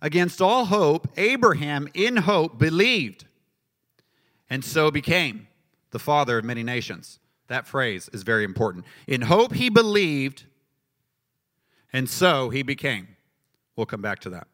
Against 0.01 0.41
all 0.41 0.65
hope, 0.65 1.07
Abraham 1.17 1.87
in 1.93 2.17
hope 2.17 2.57
believed 2.57 3.25
and 4.53 4.63
so 4.63 4.91
became 4.91 5.47
the 5.89 5.97
father 5.97 6.37
of 6.37 6.45
many 6.45 6.61
nations. 6.61 7.17
That 7.47 7.65
phrase 7.65 8.07
is 8.13 8.21
very 8.21 8.43
important. 8.43 8.85
In 9.07 9.21
hope 9.21 9.55
he 9.55 9.67
believed, 9.67 10.43
and 11.91 12.07
so 12.07 12.51
he 12.51 12.61
became. 12.61 13.07
We'll 13.75 13.87
come 13.87 14.03
back 14.03 14.19
to 14.19 14.29
that. 14.29 14.47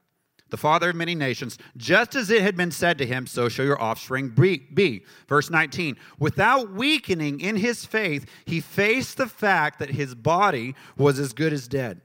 The 0.52 0.58
father 0.58 0.92
of 0.92 0.96
many 0.96 1.16
nations, 1.16 1.58
just 1.76 2.16
as 2.16 2.30
it 2.30 2.42
had 2.42 2.56
been 2.56 2.72
said 2.72 2.98
to 3.00 3.06
him, 3.06 3.28
so 3.28 3.50
shall 3.50 3.66
your 3.66 3.82
offspring 3.82 4.30
be. 4.30 5.04
Verse 5.28 5.50
19, 5.50 5.98
without 6.18 6.72
weakening 6.72 7.42
in 7.42 7.58
his 7.58 7.86
faith, 7.86 8.26
he 8.46 8.62
faced 8.62 9.18
the 9.18 9.28
fact 9.28 9.80
that 9.80 9.90
his 9.90 10.16
body 10.16 10.76
was 10.96 11.20
as 11.20 11.34
good 11.34 11.52
as 11.52 11.68
dead, 11.68 12.00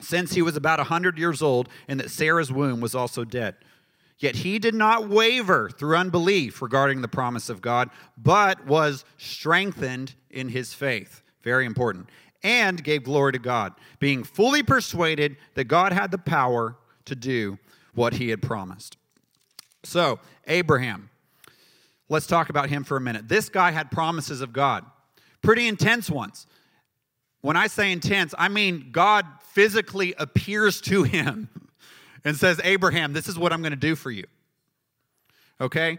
since 0.00 0.32
he 0.32 0.42
was 0.42 0.56
about 0.56 0.80
a 0.80 0.90
100 0.90 1.16
years 1.16 1.42
old, 1.42 1.68
and 1.86 2.00
that 2.00 2.10
Sarah's 2.10 2.50
womb 2.50 2.80
was 2.80 2.96
also 2.96 3.22
dead. 3.22 3.54
Yet 4.18 4.36
he 4.36 4.58
did 4.58 4.74
not 4.74 5.08
waver 5.08 5.68
through 5.68 5.96
unbelief 5.96 6.62
regarding 6.62 7.02
the 7.02 7.08
promise 7.08 7.50
of 7.50 7.60
God, 7.60 7.90
but 8.16 8.66
was 8.66 9.04
strengthened 9.18 10.14
in 10.30 10.48
his 10.48 10.72
faith. 10.72 11.22
Very 11.42 11.66
important. 11.66 12.08
And 12.42 12.82
gave 12.82 13.04
glory 13.04 13.32
to 13.32 13.38
God, 13.38 13.74
being 13.98 14.24
fully 14.24 14.62
persuaded 14.62 15.36
that 15.54 15.64
God 15.64 15.92
had 15.92 16.10
the 16.10 16.18
power 16.18 16.76
to 17.04 17.14
do 17.14 17.58
what 17.94 18.14
he 18.14 18.28
had 18.30 18.40
promised. 18.40 18.96
So, 19.84 20.18
Abraham, 20.46 21.10
let's 22.08 22.26
talk 22.26 22.48
about 22.48 22.68
him 22.68 22.84
for 22.84 22.96
a 22.96 23.00
minute. 23.00 23.28
This 23.28 23.48
guy 23.48 23.70
had 23.70 23.90
promises 23.90 24.40
of 24.40 24.52
God, 24.52 24.84
pretty 25.42 25.66
intense 25.68 26.10
ones. 26.10 26.46
When 27.40 27.56
I 27.56 27.66
say 27.66 27.92
intense, 27.92 28.34
I 28.38 28.48
mean 28.48 28.88
God 28.92 29.26
physically 29.52 30.14
appears 30.18 30.80
to 30.82 31.02
him 31.02 31.48
and 32.26 32.36
says, 32.36 32.60
Abraham, 32.64 33.12
this 33.12 33.28
is 33.28 33.38
what 33.38 33.52
I'm 33.52 33.62
going 33.62 33.70
to 33.70 33.76
do 33.76 33.94
for 33.94 34.10
you. 34.10 34.24
Okay? 35.60 35.98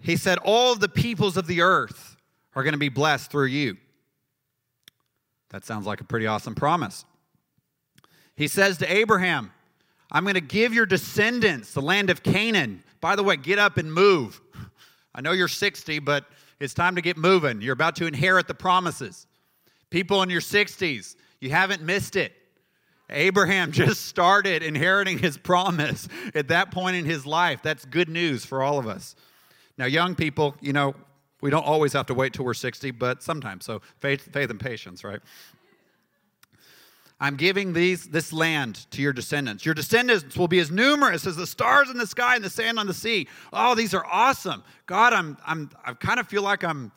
He 0.00 0.16
said, 0.16 0.38
All 0.38 0.74
the 0.74 0.88
peoples 0.88 1.36
of 1.36 1.46
the 1.46 1.60
earth 1.60 2.16
are 2.56 2.62
going 2.62 2.72
to 2.72 2.78
be 2.78 2.88
blessed 2.88 3.30
through 3.30 3.46
you. 3.46 3.76
That 5.50 5.66
sounds 5.66 5.86
like 5.86 6.00
a 6.00 6.04
pretty 6.04 6.26
awesome 6.26 6.54
promise. 6.54 7.04
He 8.36 8.48
says 8.48 8.78
to 8.78 8.90
Abraham, 8.90 9.52
I'm 10.10 10.24
going 10.24 10.34
to 10.34 10.40
give 10.40 10.72
your 10.72 10.86
descendants 10.86 11.74
the 11.74 11.82
land 11.82 12.08
of 12.08 12.22
Canaan. 12.22 12.82
By 13.02 13.16
the 13.16 13.22
way, 13.22 13.36
get 13.36 13.58
up 13.58 13.76
and 13.76 13.92
move. 13.92 14.40
I 15.14 15.20
know 15.20 15.32
you're 15.32 15.46
60, 15.46 15.98
but 15.98 16.24
it's 16.58 16.72
time 16.72 16.96
to 16.96 17.02
get 17.02 17.18
moving. 17.18 17.60
You're 17.60 17.74
about 17.74 17.96
to 17.96 18.06
inherit 18.06 18.48
the 18.48 18.54
promises. 18.54 19.26
People 19.90 20.22
in 20.22 20.30
your 20.30 20.40
60s, 20.40 21.16
you 21.40 21.50
haven't 21.50 21.82
missed 21.82 22.16
it. 22.16 22.32
Abraham 23.10 23.72
just 23.72 24.06
started 24.06 24.62
inheriting 24.62 25.18
his 25.18 25.36
promise 25.36 26.08
at 26.34 26.48
that 26.48 26.70
point 26.70 26.96
in 26.96 27.04
his 27.04 27.26
life. 27.26 27.60
That's 27.62 27.84
good 27.84 28.08
news 28.08 28.44
for 28.44 28.62
all 28.62 28.78
of 28.78 28.86
us. 28.86 29.14
Now, 29.76 29.86
young 29.86 30.14
people, 30.14 30.54
you 30.60 30.72
know, 30.72 30.94
we 31.40 31.50
don't 31.50 31.66
always 31.66 31.92
have 31.92 32.06
to 32.06 32.14
wait 32.14 32.32
till 32.32 32.44
we're 32.44 32.54
60, 32.54 32.90
but 32.92 33.22
sometimes. 33.22 33.64
So 33.64 33.82
faith, 34.00 34.32
faith 34.32 34.50
and 34.50 34.60
patience, 34.60 35.04
right? 35.04 35.20
I'm 37.20 37.36
giving 37.36 37.72
these 37.72 38.08
this 38.08 38.32
land 38.32 38.90
to 38.90 39.00
your 39.00 39.12
descendants. 39.12 39.64
Your 39.64 39.74
descendants 39.74 40.36
will 40.36 40.48
be 40.48 40.58
as 40.58 40.70
numerous 40.70 41.26
as 41.26 41.36
the 41.36 41.46
stars 41.46 41.88
in 41.88 41.96
the 41.96 42.06
sky 42.06 42.34
and 42.34 42.44
the 42.44 42.50
sand 42.50 42.78
on 42.78 42.86
the 42.86 42.94
sea. 42.94 43.28
Oh, 43.52 43.74
these 43.74 43.94
are 43.94 44.04
awesome. 44.04 44.64
God, 44.86 45.12
I'm 45.12 45.36
I'm 45.46 45.70
I 45.84 45.94
kind 45.94 46.18
of 46.18 46.26
feel 46.26 46.42
like 46.42 46.64
I'm 46.64 46.92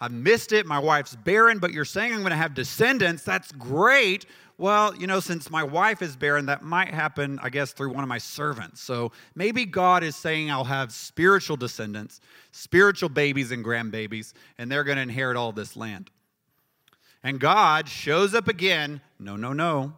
I've 0.00 0.12
missed 0.12 0.52
it. 0.52 0.66
My 0.66 0.78
wife's 0.78 1.14
barren, 1.14 1.58
but 1.58 1.72
you're 1.72 1.84
saying 1.84 2.12
I'm 2.12 2.20
going 2.20 2.30
to 2.30 2.36
have 2.36 2.54
descendants. 2.54 3.22
That's 3.22 3.52
great. 3.52 4.26
Well, 4.60 4.94
you 4.94 5.06
know, 5.06 5.20
since 5.20 5.50
my 5.50 5.62
wife 5.62 6.02
is 6.02 6.16
barren, 6.16 6.44
that 6.44 6.60
might 6.60 6.92
happen, 6.92 7.40
I 7.42 7.48
guess, 7.48 7.72
through 7.72 7.94
one 7.94 8.04
of 8.04 8.10
my 8.10 8.18
servants. 8.18 8.82
So 8.82 9.10
maybe 9.34 9.64
God 9.64 10.04
is 10.04 10.14
saying 10.14 10.50
I'll 10.50 10.64
have 10.64 10.92
spiritual 10.92 11.56
descendants, 11.56 12.20
spiritual 12.52 13.08
babies 13.08 13.52
and 13.52 13.64
grandbabies, 13.64 14.34
and 14.58 14.70
they're 14.70 14.84
going 14.84 14.96
to 14.96 15.02
inherit 15.02 15.38
all 15.38 15.50
this 15.52 15.78
land. 15.78 16.10
And 17.22 17.40
God 17.40 17.88
shows 17.88 18.34
up 18.34 18.48
again. 18.48 19.00
No, 19.18 19.34
no, 19.34 19.54
no. 19.54 19.94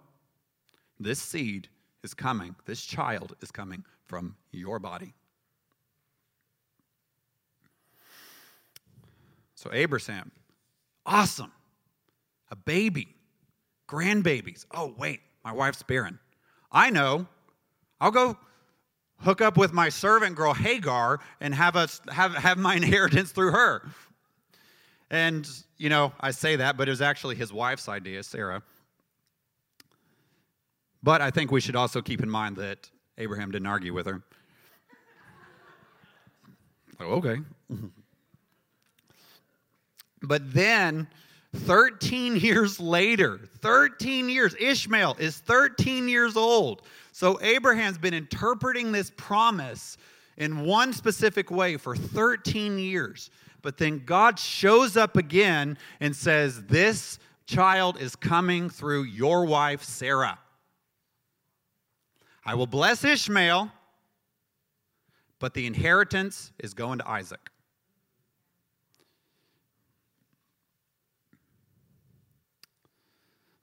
This 1.01 1.19
seed 1.19 1.67
is 2.05 2.15
coming. 2.15 2.55
This 2.65 2.85
child 2.85 3.35
is 3.43 3.51
coming 3.51 3.85
from 4.05 4.37
your 4.53 4.79
body. 4.79 5.13
So, 9.57 9.71
Abraham, 9.73 10.31
awesome. 11.05 11.51
A 12.53 12.55
baby, 12.55 13.17
grandbabies. 13.93 14.65
Oh, 14.73 14.95
wait, 14.97 15.21
my 15.45 15.53
wife's 15.53 15.83
barren. 15.83 16.19
I 16.71 16.89
know. 16.89 17.27
I'll 18.01 18.11
go 18.11 18.39
hook 19.19 19.41
up 19.41 19.57
with 19.57 19.73
my 19.73 19.91
servant 19.91 20.35
girl 20.35 20.55
Hagar 20.55 21.21
and 21.41 21.55
have 21.55 21.77
us 21.77 22.01
have, 22.11 22.35
have 22.35 22.59
my 22.59 22.75
inheritance 22.83 23.33
through 23.33 23.53
her. 23.53 23.87
And, 25.11 25.47
you 25.77 25.91
know, 25.91 26.13
I 26.19 26.31
say 26.31 26.57
that, 26.57 26.79
but 26.79 26.89
it 26.89 26.91
was 26.91 27.03
actually 27.03 27.37
his 27.37 27.53
wife's 27.53 27.87
idea, 27.87 28.23
Sarah. 28.23 28.63
But 31.03 31.21
I 31.21 31.31
think 31.31 31.51
we 31.51 31.61
should 31.61 31.77
also 31.77 32.01
keep 32.01 32.23
in 32.23 32.31
mind 32.31 32.57
that 32.57 32.91
Abraham 33.19 33.51
didn't 33.51 33.67
argue 33.67 33.93
with 33.93 34.07
her. 34.07 34.23
oh, 37.01 37.17
okay. 37.17 37.37
but 40.23 40.55
then, 40.55 41.09
13 41.55 42.37
years 42.37 42.81
later, 42.81 43.41
13 43.61 44.29
years, 44.29 44.57
Ishmael 44.59 45.17
is 45.19 45.39
13 45.39 46.09
years 46.09 46.37
old. 46.37 46.83
So 47.13 47.39
Abraham's 47.43 47.99
been 47.99 48.15
interpreting 48.15 48.91
this 48.91 49.11
promise 49.17 49.99
in 50.39 50.65
one 50.65 50.93
specific 50.93 51.51
way 51.51 51.77
for 51.77 51.95
13 51.95 52.79
years. 52.79 53.31
But 53.61 53.77
then 53.77 54.03
God 54.05 54.39
shows 54.39 54.97
up 54.97 55.17
again 55.17 55.79
and 56.01 56.17
says, 56.17 56.65
This 56.65 57.19
child 57.47 58.01
is 58.01 58.17
coming 58.17 58.71
through 58.71 59.05
your 59.05 59.45
wife, 59.45 59.85
Sarah. 59.85 60.39
I 62.45 62.55
will 62.55 62.67
bless 62.67 63.05
Ishmael, 63.05 63.71
but 65.39 65.55
the 65.55 65.67
inheritance 65.67 66.51
is 66.59 66.75
going 66.75 66.99
to 66.99 67.09
Isaac. 67.09 67.52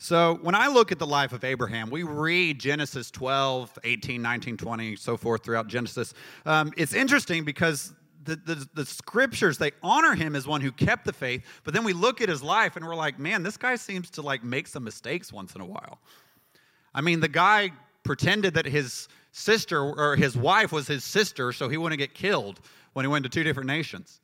So, 0.02 0.40
when 0.42 0.56
I 0.56 0.68
look 0.68 0.94
at 0.94 0.98
the 0.98 1.06
life 1.06 1.34
of 1.34 1.44
Abraham, 1.44 1.90
we 1.90 2.04
read 2.04 2.58
Genesis 2.58 3.12
12, 3.12 3.80
18, 3.84 4.22
19, 4.22 4.56
20, 4.56 4.96
so 4.96 5.18
forth 5.18 5.44
throughout 5.44 5.68
Genesis. 5.68 6.14
Um, 6.46 6.72
it's 6.78 6.94
interesting 6.94 7.44
because 7.44 7.94
the, 8.24 8.38
the, 8.38 8.68
the, 8.76 8.86
scriptures 8.86 9.58
they 9.58 9.72
honor 9.84 10.16
him 10.16 10.38
as 10.38 10.48
one 10.48 10.62
who 10.62 10.72
kept 10.72 11.06
the 11.06 11.14
faith 11.14 11.44
but 11.64 11.74
then 11.74 11.84
we 11.84 11.94
look 11.94 12.22
at 12.22 12.30
his 12.30 12.44
life 12.44 12.76
and 12.76 12.86
we're 12.86 12.96
like 12.96 13.18
man 13.18 13.44
this 13.44 13.56
guy 13.56 13.76
seems 13.76 14.10
to 14.12 14.22
like 14.22 14.44
make 14.44 14.68
some 14.68 14.84
mistakes 14.84 15.32
once 15.32 15.56
in 15.56 15.62
a 15.62 15.66
while 15.66 16.00
i 16.94 17.00
mean 17.00 17.22
the 17.22 17.30
guy 17.30 17.72
pretended 18.04 18.54
that 18.54 18.66
his 18.66 19.08
sister 19.32 19.82
or 19.82 20.18
his 20.18 20.36
wife 20.36 20.74
was 20.74 20.86
his 20.86 21.06
sister 21.06 21.54
so 21.54 21.70
he 21.70 21.78
wouldn't 21.78 21.98
get 21.98 22.14
killed 22.14 22.60
when 22.92 23.06
he 23.06 23.08
went 23.08 23.24
to 23.24 23.30
two 23.30 23.44
different 23.44 23.68
nations 23.68 24.20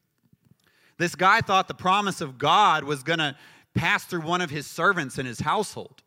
this 0.98 1.16
guy 1.16 1.40
thought 1.40 1.70
the 1.70 1.74
promise 1.74 2.20
of 2.20 2.38
god 2.38 2.84
was 2.84 3.02
going 3.02 3.20
to 3.20 3.34
pass 3.76 4.06
through 4.06 4.22
one 4.22 4.42
of 4.42 4.50
his 4.50 4.66
servants 4.66 5.20
in 5.20 5.26
his 5.26 5.40
household 5.40 6.02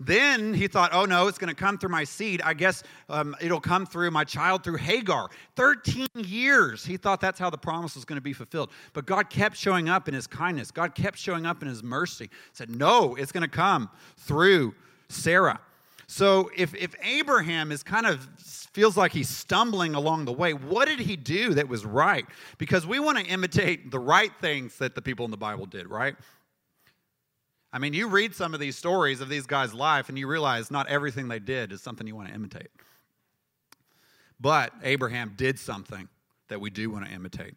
then 0.00 0.54
he 0.54 0.66
thought, 0.66 0.94
oh 0.94 1.04
no, 1.04 1.28
it's 1.28 1.36
going 1.36 1.54
to 1.54 1.54
come 1.54 1.76
through 1.76 1.90
my 1.90 2.04
seed. 2.04 2.40
I 2.40 2.54
guess 2.54 2.82
um, 3.10 3.36
it'll 3.38 3.60
come 3.60 3.84
through 3.84 4.10
my 4.10 4.24
child 4.24 4.64
through 4.64 4.78
Hagar. 4.78 5.28
13 5.56 6.08
years 6.14 6.86
he 6.86 6.96
thought 6.96 7.20
that's 7.20 7.38
how 7.38 7.50
the 7.50 7.58
promise 7.58 7.94
was 7.94 8.06
going 8.06 8.16
to 8.16 8.22
be 8.22 8.32
fulfilled. 8.32 8.70
But 8.94 9.04
God 9.04 9.28
kept 9.28 9.56
showing 9.56 9.90
up 9.90 10.08
in 10.08 10.14
his 10.14 10.26
kindness, 10.26 10.70
God 10.70 10.94
kept 10.94 11.18
showing 11.18 11.44
up 11.44 11.60
in 11.60 11.68
his 11.68 11.82
mercy. 11.82 12.30
Said, 12.54 12.74
no, 12.74 13.14
it's 13.14 13.30
going 13.30 13.42
to 13.42 13.48
come 13.48 13.90
through 14.16 14.74
Sarah. 15.10 15.60
So 16.06 16.50
if, 16.56 16.74
if 16.74 16.94
Abraham 17.04 17.70
is 17.70 17.82
kind 17.82 18.06
of 18.06 18.26
feels 18.72 18.96
like 18.96 19.12
he's 19.12 19.28
stumbling 19.28 19.94
along 19.94 20.24
the 20.24 20.32
way, 20.32 20.54
what 20.54 20.88
did 20.88 20.98
he 20.98 21.14
do 21.14 21.54
that 21.54 21.68
was 21.68 21.84
right? 21.84 22.24
Because 22.56 22.86
we 22.86 22.98
want 22.98 23.18
to 23.18 23.24
imitate 23.26 23.90
the 23.90 23.98
right 23.98 24.32
things 24.40 24.78
that 24.78 24.94
the 24.94 25.02
people 25.02 25.24
in 25.26 25.30
the 25.30 25.36
Bible 25.36 25.66
did, 25.66 25.88
right? 25.88 26.16
I 27.72 27.78
mean, 27.78 27.94
you 27.94 28.08
read 28.08 28.34
some 28.34 28.52
of 28.52 28.60
these 28.60 28.76
stories 28.76 29.20
of 29.20 29.28
these 29.28 29.46
guys' 29.46 29.72
life 29.72 30.08
and 30.08 30.18
you 30.18 30.26
realize 30.26 30.70
not 30.70 30.88
everything 30.88 31.28
they 31.28 31.38
did 31.38 31.72
is 31.72 31.80
something 31.82 32.06
you 32.06 32.16
want 32.16 32.28
to 32.28 32.34
imitate. 32.34 32.68
But 34.40 34.72
Abraham 34.82 35.34
did 35.36 35.58
something 35.58 36.08
that 36.48 36.60
we 36.60 36.70
do 36.70 36.90
want 36.90 37.06
to 37.06 37.12
imitate. 37.12 37.54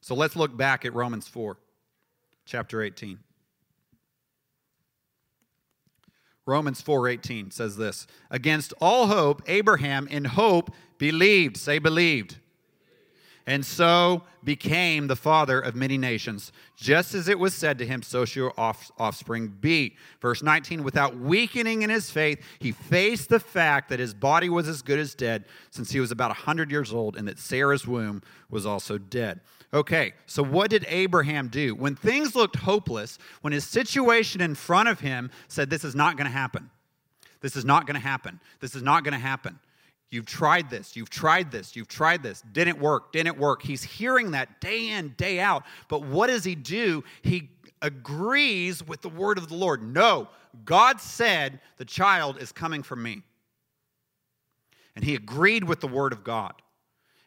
So 0.00 0.14
let's 0.14 0.36
look 0.36 0.56
back 0.56 0.84
at 0.84 0.94
Romans 0.94 1.26
4, 1.26 1.56
chapter 2.44 2.82
18. 2.82 3.18
Romans 6.46 6.80
4:18 6.80 7.52
says 7.52 7.76
this, 7.76 8.06
against 8.30 8.72
all 8.80 9.08
hope 9.08 9.42
Abraham 9.48 10.08
in 10.08 10.24
hope 10.24 10.70
believed, 10.96 11.58
say 11.58 11.78
believed 11.78 12.36
and 13.48 13.64
so 13.64 14.22
became 14.44 15.06
the 15.06 15.16
father 15.16 15.58
of 15.58 15.74
many 15.74 15.96
nations. 15.96 16.52
Just 16.76 17.14
as 17.14 17.28
it 17.28 17.38
was 17.38 17.54
said 17.54 17.78
to 17.78 17.86
him, 17.86 18.02
so 18.02 18.26
shall 18.26 18.42
your 18.42 18.52
offspring 18.58 19.48
be. 19.48 19.96
Verse 20.20 20.42
19, 20.42 20.84
without 20.84 21.18
weakening 21.18 21.80
in 21.80 21.88
his 21.88 22.10
faith, 22.10 22.44
he 22.58 22.72
faced 22.72 23.30
the 23.30 23.40
fact 23.40 23.88
that 23.88 24.00
his 24.00 24.12
body 24.12 24.50
was 24.50 24.68
as 24.68 24.82
good 24.82 24.98
as 24.98 25.14
dead 25.14 25.46
since 25.70 25.90
he 25.90 25.98
was 25.98 26.10
about 26.10 26.28
100 26.28 26.70
years 26.70 26.92
old 26.92 27.16
and 27.16 27.26
that 27.26 27.38
Sarah's 27.38 27.86
womb 27.86 28.22
was 28.50 28.66
also 28.66 28.98
dead. 28.98 29.40
Okay, 29.72 30.12
so 30.26 30.42
what 30.42 30.68
did 30.68 30.84
Abraham 30.86 31.48
do? 31.48 31.74
When 31.74 31.96
things 31.96 32.34
looked 32.34 32.56
hopeless, 32.56 33.18
when 33.40 33.54
his 33.54 33.64
situation 33.64 34.42
in 34.42 34.56
front 34.56 34.90
of 34.90 35.00
him 35.00 35.30
said, 35.48 35.70
This 35.70 35.84
is 35.84 35.94
not 35.94 36.18
going 36.18 36.26
to 36.26 36.36
happen, 36.36 36.68
this 37.40 37.56
is 37.56 37.64
not 37.64 37.86
going 37.86 37.94
to 37.94 38.06
happen, 38.06 38.40
this 38.60 38.74
is 38.74 38.82
not 38.82 39.04
going 39.04 39.12
to 39.12 39.18
happen. 39.18 39.58
You've 40.10 40.26
tried 40.26 40.70
this, 40.70 40.96
you've 40.96 41.10
tried 41.10 41.50
this, 41.50 41.76
you've 41.76 41.88
tried 41.88 42.22
this, 42.22 42.42
didn't 42.52 42.78
work, 42.78 43.12
didn't 43.12 43.36
work. 43.36 43.62
He's 43.62 43.82
hearing 43.82 44.30
that 44.30 44.60
day 44.60 44.88
in, 44.88 45.14
day 45.18 45.38
out. 45.38 45.64
But 45.88 46.02
what 46.02 46.28
does 46.28 46.44
he 46.44 46.54
do? 46.54 47.04
He 47.20 47.50
agrees 47.82 48.82
with 48.82 49.02
the 49.02 49.10
word 49.10 49.36
of 49.36 49.48
the 49.48 49.54
Lord. 49.54 49.82
No, 49.82 50.28
God 50.64 51.00
said 51.00 51.60
the 51.76 51.84
child 51.84 52.38
is 52.40 52.52
coming 52.52 52.82
from 52.82 53.02
me. 53.02 53.22
And 54.96 55.04
he 55.04 55.14
agreed 55.14 55.64
with 55.64 55.80
the 55.80 55.88
word 55.88 56.12
of 56.12 56.24
God. 56.24 56.54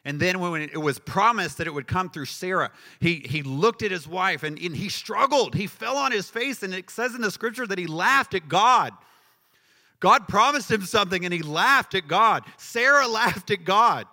And 0.04 0.18
then 0.18 0.40
when 0.40 0.62
it 0.62 0.80
was 0.80 0.98
promised 0.98 1.58
that 1.58 1.68
it 1.68 1.72
would 1.72 1.86
come 1.86 2.10
through 2.10 2.24
Sarah, 2.24 2.72
he, 2.98 3.24
he 3.24 3.42
looked 3.42 3.82
at 3.82 3.92
his 3.92 4.08
wife 4.08 4.42
and, 4.42 4.58
and 4.58 4.76
he 4.76 4.88
struggled. 4.88 5.54
He 5.54 5.68
fell 5.68 5.96
on 5.96 6.10
his 6.10 6.28
face, 6.28 6.64
and 6.64 6.74
it 6.74 6.90
says 6.90 7.14
in 7.14 7.20
the 7.20 7.30
scripture 7.30 7.66
that 7.68 7.78
he 7.78 7.86
laughed 7.86 8.34
at 8.34 8.48
God. 8.48 8.92
God 10.02 10.26
promised 10.26 10.68
him 10.68 10.82
something 10.82 11.24
and 11.24 11.32
he 11.32 11.42
laughed 11.42 11.94
at 11.94 12.08
God. 12.08 12.42
Sarah 12.56 13.06
laughed 13.08 13.52
at 13.52 13.64
God. 13.64 14.06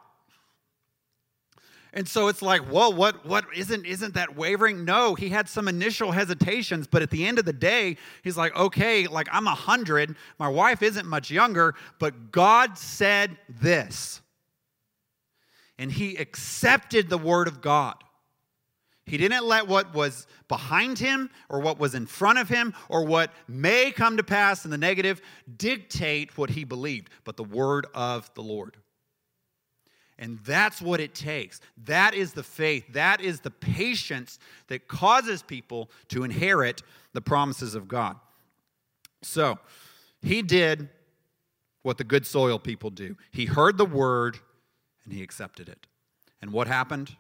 And 1.92 2.08
so 2.08 2.28
it's 2.28 2.44
like, 2.44 2.72
well, 2.72 2.94
what 2.94 3.26
what 3.26 3.46
isn't 3.56 3.88
isn't 3.88 4.14
that 4.14 4.36
wavering? 4.36 4.86
No, 4.86 5.16
he 5.16 5.30
had 5.30 5.50
some 5.50 5.68
initial 5.68 6.12
hesitations, 6.12 6.86
but 6.86 7.02
at 7.02 7.10
the 7.10 7.26
end 7.26 7.40
of 7.40 7.46
the 7.46 7.54
day, 7.54 7.98
he's 8.24 8.38
like, 8.38 8.56
okay, 8.56 9.08
like 9.08 9.28
I'm 9.32 9.48
a 9.48 9.56
hundred, 9.56 10.16
my 10.38 10.48
wife 10.48 10.84
isn't 10.84 11.08
much 11.08 11.32
younger, 11.32 11.74
but 11.98 12.32
God 12.32 12.78
said 12.78 13.36
this. 13.50 14.22
And 15.80 15.92
he 15.92 16.18
accepted 16.18 17.10
the 17.10 17.18
word 17.18 17.48
of 17.48 17.62
God. 17.62 17.96
He 19.10 19.18
didn't 19.18 19.46
let 19.46 19.68
what 19.68 19.92
was 19.96 20.28
behind 20.48 21.00
him 21.00 21.32
or 21.50 21.60
what 21.60 21.80
was 21.80 21.96
in 21.96 22.06
front 22.06 22.38
of 22.38 22.48
him 22.48 22.76
or 22.90 23.06
what 23.06 23.34
may 23.48 23.90
come 23.92 24.18
to 24.18 24.24
pass 24.24 24.66
in 24.66 24.72
the 24.72 24.78
negative 24.78 25.20
dictate 25.58 26.38
what 26.38 26.52
he 26.52 26.64
believed, 26.64 27.10
but 27.24 27.36
the 27.36 27.44
word 27.44 27.88
of 27.96 28.32
the 28.36 28.44
Lord. 28.44 28.78
And 30.20 30.38
that's 30.46 30.80
what 30.80 31.00
it 31.00 31.16
takes. 31.16 31.60
That 31.86 32.14
is 32.14 32.34
the 32.34 32.44
faith. 32.44 32.86
That 32.94 33.20
is 33.20 33.40
the 33.40 33.50
patience 33.50 34.38
that 34.68 34.88
causes 34.88 35.42
people 35.42 35.90
to 36.10 36.24
inherit 36.24 36.84
the 37.14 37.22
promises 37.22 37.74
of 37.74 37.88
God. 37.88 38.16
So, 39.24 39.58
he 40.22 40.44
did 40.44 40.90
what 41.82 41.98
the 41.98 42.04
good 42.04 42.28
soil 42.28 42.60
people 42.60 42.92
do. 42.92 43.16
He 43.32 43.46
heard 43.46 43.78
the 43.78 43.86
word 43.86 44.38
and 45.04 45.14
he 45.14 45.24
accepted 45.24 45.68
it. 45.68 45.88
And 46.42 46.52
what 46.52 46.68
happened? 46.68 47.16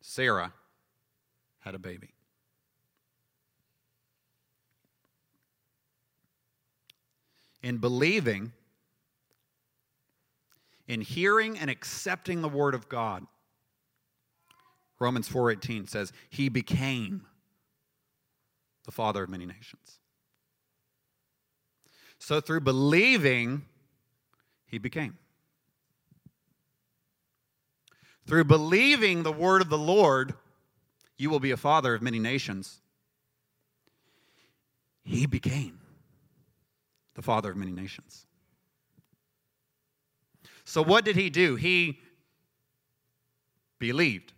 Sarah 0.00 0.52
had 1.60 1.74
a 1.74 1.78
baby. 1.78 2.14
In 7.62 7.78
believing, 7.78 8.52
in 10.88 11.02
hearing 11.02 11.58
and 11.58 11.70
accepting 11.70 12.40
the 12.40 12.48
word 12.48 12.74
of 12.74 12.88
God. 12.88 13.26
Romans 14.98 15.28
4:18 15.28 15.86
says, 15.86 16.12
"He 16.28 16.48
became 16.48 17.26
the 18.84 18.92
father 18.92 19.22
of 19.22 19.30
many 19.30 19.46
nations." 19.46 20.00
So 22.18 22.40
through 22.40 22.60
believing, 22.60 23.66
he 24.66 24.78
became. 24.78 25.18
Through 28.26 28.44
believing 28.44 29.22
the 29.22 29.32
word 29.32 29.62
of 29.62 29.70
the 29.70 29.78
Lord, 29.78 30.36
you 31.20 31.28
will 31.28 31.38
be 31.38 31.50
a 31.50 31.56
father 31.56 31.94
of 31.94 32.00
many 32.00 32.18
nations. 32.18 32.80
He 35.04 35.26
became 35.26 35.78
the 37.14 37.20
father 37.20 37.50
of 37.50 37.58
many 37.58 37.72
nations. 37.72 38.24
So, 40.64 40.82
what 40.82 41.04
did 41.04 41.16
he 41.16 41.28
do? 41.28 41.56
He 41.56 41.98
believed. 43.78 44.32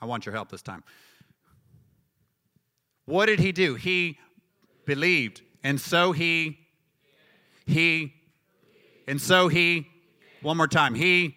I 0.00 0.06
want 0.06 0.24
your 0.24 0.34
help 0.34 0.50
this 0.50 0.62
time. 0.62 0.84
What 3.06 3.26
did 3.26 3.40
he 3.40 3.50
do? 3.50 3.74
He 3.74 4.20
believed. 4.84 5.42
And 5.64 5.80
so 5.80 6.12
he, 6.12 6.60
he, 7.66 8.14
and 9.08 9.20
so 9.20 9.48
he, 9.48 9.88
one 10.42 10.56
more 10.56 10.68
time, 10.68 10.94
he, 10.94 11.36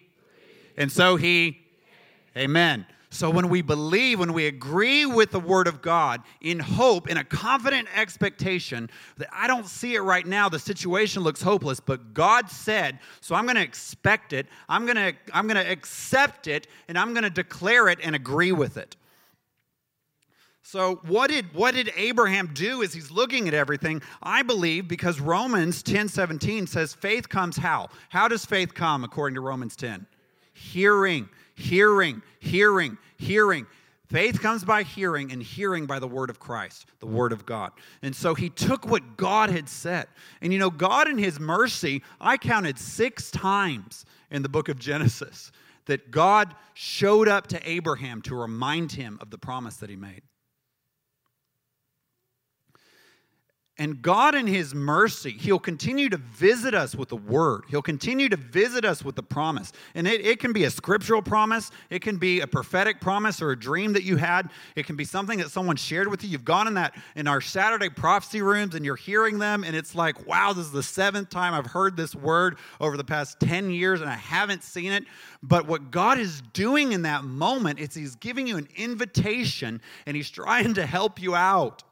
and 0.76 0.92
so 0.92 1.16
he, 1.16 1.60
amen. 2.36 2.86
So 3.12 3.28
when 3.28 3.48
we 3.48 3.60
believe, 3.60 4.20
when 4.20 4.32
we 4.32 4.46
agree 4.46 5.04
with 5.04 5.32
the 5.32 5.40
Word 5.40 5.66
of 5.66 5.82
God 5.82 6.22
in 6.40 6.60
hope, 6.60 7.10
in 7.10 7.16
a 7.16 7.24
confident 7.24 7.88
expectation 7.94 8.88
that 9.16 9.28
I 9.32 9.48
don't 9.48 9.66
see 9.66 9.96
it 9.96 10.00
right 10.00 10.24
now, 10.24 10.48
the 10.48 10.60
situation 10.60 11.24
looks 11.24 11.42
hopeless, 11.42 11.80
but 11.80 12.14
God 12.14 12.48
said, 12.48 13.00
so 13.20 13.34
I'm 13.34 13.46
going 13.46 13.56
to 13.56 13.62
expect 13.62 14.32
it, 14.32 14.46
I'm 14.68 14.86
going 14.86 14.96
to 14.96 15.12
I'm 15.34 15.48
going 15.48 15.62
to 15.62 15.70
accept 15.70 16.46
it, 16.46 16.68
and 16.86 16.96
I'm 16.96 17.12
going 17.12 17.24
to 17.24 17.30
declare 17.30 17.88
it 17.88 17.98
and 18.00 18.14
agree 18.14 18.52
with 18.52 18.76
it. 18.76 18.96
So 20.62 21.00
what 21.08 21.30
did 21.30 21.52
what 21.52 21.74
did 21.74 21.92
Abraham 21.96 22.50
do 22.54 22.84
as 22.84 22.94
he's 22.94 23.10
looking 23.10 23.48
at 23.48 23.54
everything? 23.54 24.02
I 24.22 24.42
believe 24.42 24.86
because 24.86 25.20
Romans 25.20 25.82
10 25.82 26.06
17 26.06 26.68
says 26.68 26.94
faith 26.94 27.28
comes 27.28 27.56
how? 27.56 27.88
How 28.08 28.28
does 28.28 28.46
faith 28.46 28.72
come 28.72 29.02
according 29.02 29.34
to 29.34 29.40
Romans 29.40 29.74
10? 29.74 30.06
Hearing 30.52 31.28
hearing, 31.60 32.22
hearing, 32.40 32.98
hearing. 33.16 33.66
Faith 34.08 34.42
comes 34.42 34.64
by 34.64 34.82
hearing, 34.82 35.30
and 35.30 35.40
hearing 35.40 35.86
by 35.86 36.00
the 36.00 36.08
word 36.08 36.30
of 36.30 36.40
Christ, 36.40 36.86
the 36.98 37.06
word 37.06 37.32
of 37.32 37.46
God. 37.46 37.70
And 38.02 38.14
so 38.14 38.34
he 38.34 38.50
took 38.50 38.84
what 38.84 39.16
God 39.16 39.50
had 39.50 39.68
said. 39.68 40.08
And 40.40 40.52
you 40.52 40.58
know, 40.58 40.70
God 40.70 41.08
in 41.08 41.16
his 41.16 41.38
mercy, 41.38 42.02
I 42.20 42.36
counted 42.36 42.76
six 42.76 43.30
times 43.30 44.04
in 44.30 44.42
the 44.42 44.48
book 44.48 44.68
of 44.68 44.80
Genesis 44.80 45.52
that 45.86 46.10
God 46.10 46.56
showed 46.74 47.28
up 47.28 47.46
to 47.48 47.68
Abraham 47.68 48.20
to 48.22 48.34
remind 48.34 48.92
him 48.92 49.18
of 49.20 49.30
the 49.30 49.38
promise 49.38 49.76
that 49.76 49.90
he 49.90 49.96
made. 49.96 50.22
And 53.80 54.02
God, 54.02 54.34
in 54.34 54.46
His 54.46 54.74
mercy, 54.74 55.30
He'll 55.30 55.58
continue 55.58 56.10
to 56.10 56.18
visit 56.18 56.74
us 56.74 56.94
with 56.94 57.08
the 57.08 57.16
word. 57.16 57.62
He'll 57.70 57.80
continue 57.80 58.28
to 58.28 58.36
visit 58.36 58.84
us 58.84 59.02
with 59.02 59.16
the 59.16 59.22
promise. 59.22 59.72
And 59.94 60.06
it, 60.06 60.20
it, 60.20 60.38
can 60.38 60.52
be 60.52 60.64
a 60.64 60.70
scriptural 60.70 61.22
promise, 61.22 61.70
it 61.88 62.02
can 62.02 62.18
be 62.18 62.40
a 62.40 62.46
prophetic 62.46 63.00
promise 63.00 63.40
or 63.40 63.52
a 63.52 63.58
dream 63.58 63.94
that 63.94 64.02
you 64.02 64.18
had. 64.18 64.50
It 64.76 64.84
can 64.84 64.96
be 64.96 65.06
something 65.06 65.38
that 65.38 65.50
someone 65.50 65.76
shared 65.76 66.08
with 66.08 66.22
you. 66.22 66.28
You've 66.28 66.44
gone 66.44 66.66
in 66.66 66.74
that 66.74 66.94
in 67.16 67.26
our 67.26 67.40
Saturday 67.40 67.88
prophecy 67.88 68.42
rooms 68.42 68.74
and 68.74 68.84
you're 68.84 68.96
hearing 68.96 69.38
them, 69.38 69.64
and 69.64 69.74
it's 69.74 69.94
like, 69.94 70.26
wow, 70.26 70.52
this 70.52 70.66
is 70.66 70.72
the 70.72 70.82
seventh 70.82 71.30
time 71.30 71.54
I've 71.54 71.64
heard 71.64 71.96
this 71.96 72.14
word 72.14 72.58
over 72.82 72.98
the 72.98 73.04
past 73.04 73.40
10 73.40 73.70
years 73.70 74.02
and 74.02 74.10
I 74.10 74.16
haven't 74.16 74.62
seen 74.62 74.92
it. 74.92 75.04
But 75.42 75.66
what 75.66 75.90
God 75.90 76.18
is 76.18 76.42
doing 76.52 76.92
in 76.92 77.00
that 77.02 77.24
moment 77.24 77.80
is 77.80 77.94
He's 77.94 78.14
giving 78.14 78.46
you 78.46 78.58
an 78.58 78.68
invitation 78.76 79.80
and 80.04 80.18
He's 80.18 80.28
trying 80.28 80.74
to 80.74 80.84
help 80.84 81.18
you 81.18 81.34
out. 81.34 81.82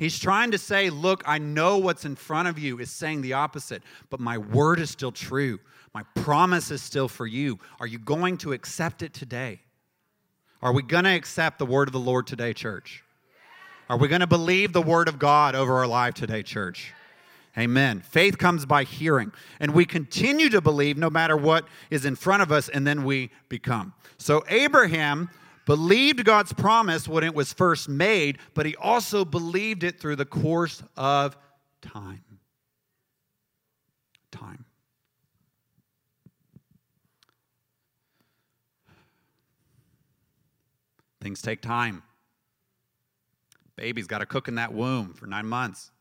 He's 0.00 0.18
trying 0.18 0.50
to 0.52 0.58
say, 0.58 0.88
Look, 0.88 1.22
I 1.26 1.36
know 1.36 1.76
what's 1.76 2.06
in 2.06 2.16
front 2.16 2.48
of 2.48 2.58
you 2.58 2.80
is 2.80 2.90
saying 2.90 3.20
the 3.20 3.34
opposite, 3.34 3.82
but 4.08 4.18
my 4.18 4.38
word 4.38 4.80
is 4.80 4.88
still 4.88 5.12
true. 5.12 5.60
My 5.92 6.04
promise 6.14 6.70
is 6.70 6.80
still 6.80 7.06
for 7.06 7.26
you. 7.26 7.58
Are 7.80 7.86
you 7.86 7.98
going 7.98 8.38
to 8.38 8.54
accept 8.54 9.02
it 9.02 9.12
today? 9.12 9.60
Are 10.62 10.72
we 10.72 10.82
going 10.82 11.04
to 11.04 11.10
accept 11.10 11.58
the 11.58 11.66
word 11.66 11.86
of 11.86 11.92
the 11.92 12.00
Lord 12.00 12.26
today, 12.26 12.54
church? 12.54 13.04
Are 13.90 13.98
we 13.98 14.08
going 14.08 14.22
to 14.22 14.26
believe 14.26 14.72
the 14.72 14.80
word 14.80 15.06
of 15.06 15.18
God 15.18 15.54
over 15.54 15.74
our 15.74 15.86
life 15.86 16.14
today, 16.14 16.42
church? 16.42 16.94
Amen. 17.58 18.00
Faith 18.00 18.38
comes 18.38 18.64
by 18.64 18.84
hearing, 18.84 19.32
and 19.58 19.74
we 19.74 19.84
continue 19.84 20.48
to 20.48 20.62
believe 20.62 20.96
no 20.96 21.10
matter 21.10 21.36
what 21.36 21.66
is 21.90 22.06
in 22.06 22.16
front 22.16 22.40
of 22.40 22.50
us, 22.50 22.70
and 22.70 22.86
then 22.86 23.04
we 23.04 23.30
become. 23.50 23.92
So, 24.16 24.44
Abraham 24.48 25.28
believed 25.70 26.24
God's 26.24 26.52
promise 26.52 27.06
when 27.06 27.22
it 27.22 27.32
was 27.32 27.52
first 27.52 27.88
made, 27.88 28.38
but 28.54 28.66
he 28.66 28.74
also 28.74 29.24
believed 29.24 29.84
it 29.84 30.00
through 30.00 30.16
the 30.16 30.24
course 30.24 30.82
of 30.96 31.36
time. 31.80 32.24
Time. 34.32 34.64
Things 41.20 41.40
take 41.40 41.62
time. 41.62 42.02
Baby's 43.76 44.08
got 44.08 44.18
to 44.18 44.26
cook 44.26 44.48
in 44.48 44.56
that 44.56 44.72
womb 44.72 45.14
for 45.14 45.28
nine 45.28 45.46
months. 45.46 45.92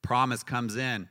Promise 0.00 0.42
comes 0.42 0.76
in, 0.76 1.10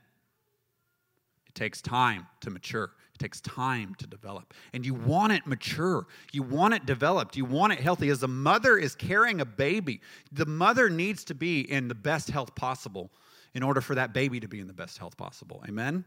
it 1.54 1.60
takes 1.60 1.82
time 1.82 2.26
to 2.42 2.50
mature. 2.50 2.92
It 3.14 3.20
takes 3.20 3.40
time 3.42 3.96
to 4.00 4.08
develop. 4.08 4.54
And 4.74 4.84
you 4.84 4.96
want 4.96 5.34
it 5.34 5.46
mature. 5.46 6.08
You 6.32 6.42
want 6.42 6.74
it 6.74 6.88
developed. 6.88 7.38
You 7.38 7.46
want 7.46 7.74
it 7.74 7.80
healthy. 7.80 8.10
As 8.10 8.24
a 8.24 8.28
mother 8.28 8.78
is 8.78 8.96
carrying 8.96 9.40
a 9.40 9.46
baby, 9.46 10.02
the 10.32 10.48
mother 10.48 10.90
needs 10.90 11.24
to 11.26 11.36
be 11.36 11.62
in 11.62 11.88
the 11.88 11.96
best 11.96 12.32
health 12.32 12.56
possible 12.56 13.12
in 13.54 13.62
order 13.62 13.82
for 13.82 13.94
that 13.94 14.14
baby 14.14 14.40
to 14.40 14.48
be 14.48 14.60
in 14.60 14.68
the 14.68 14.74
best 14.74 14.98
health 14.98 15.16
possible. 15.16 15.64
Amen? 15.68 16.06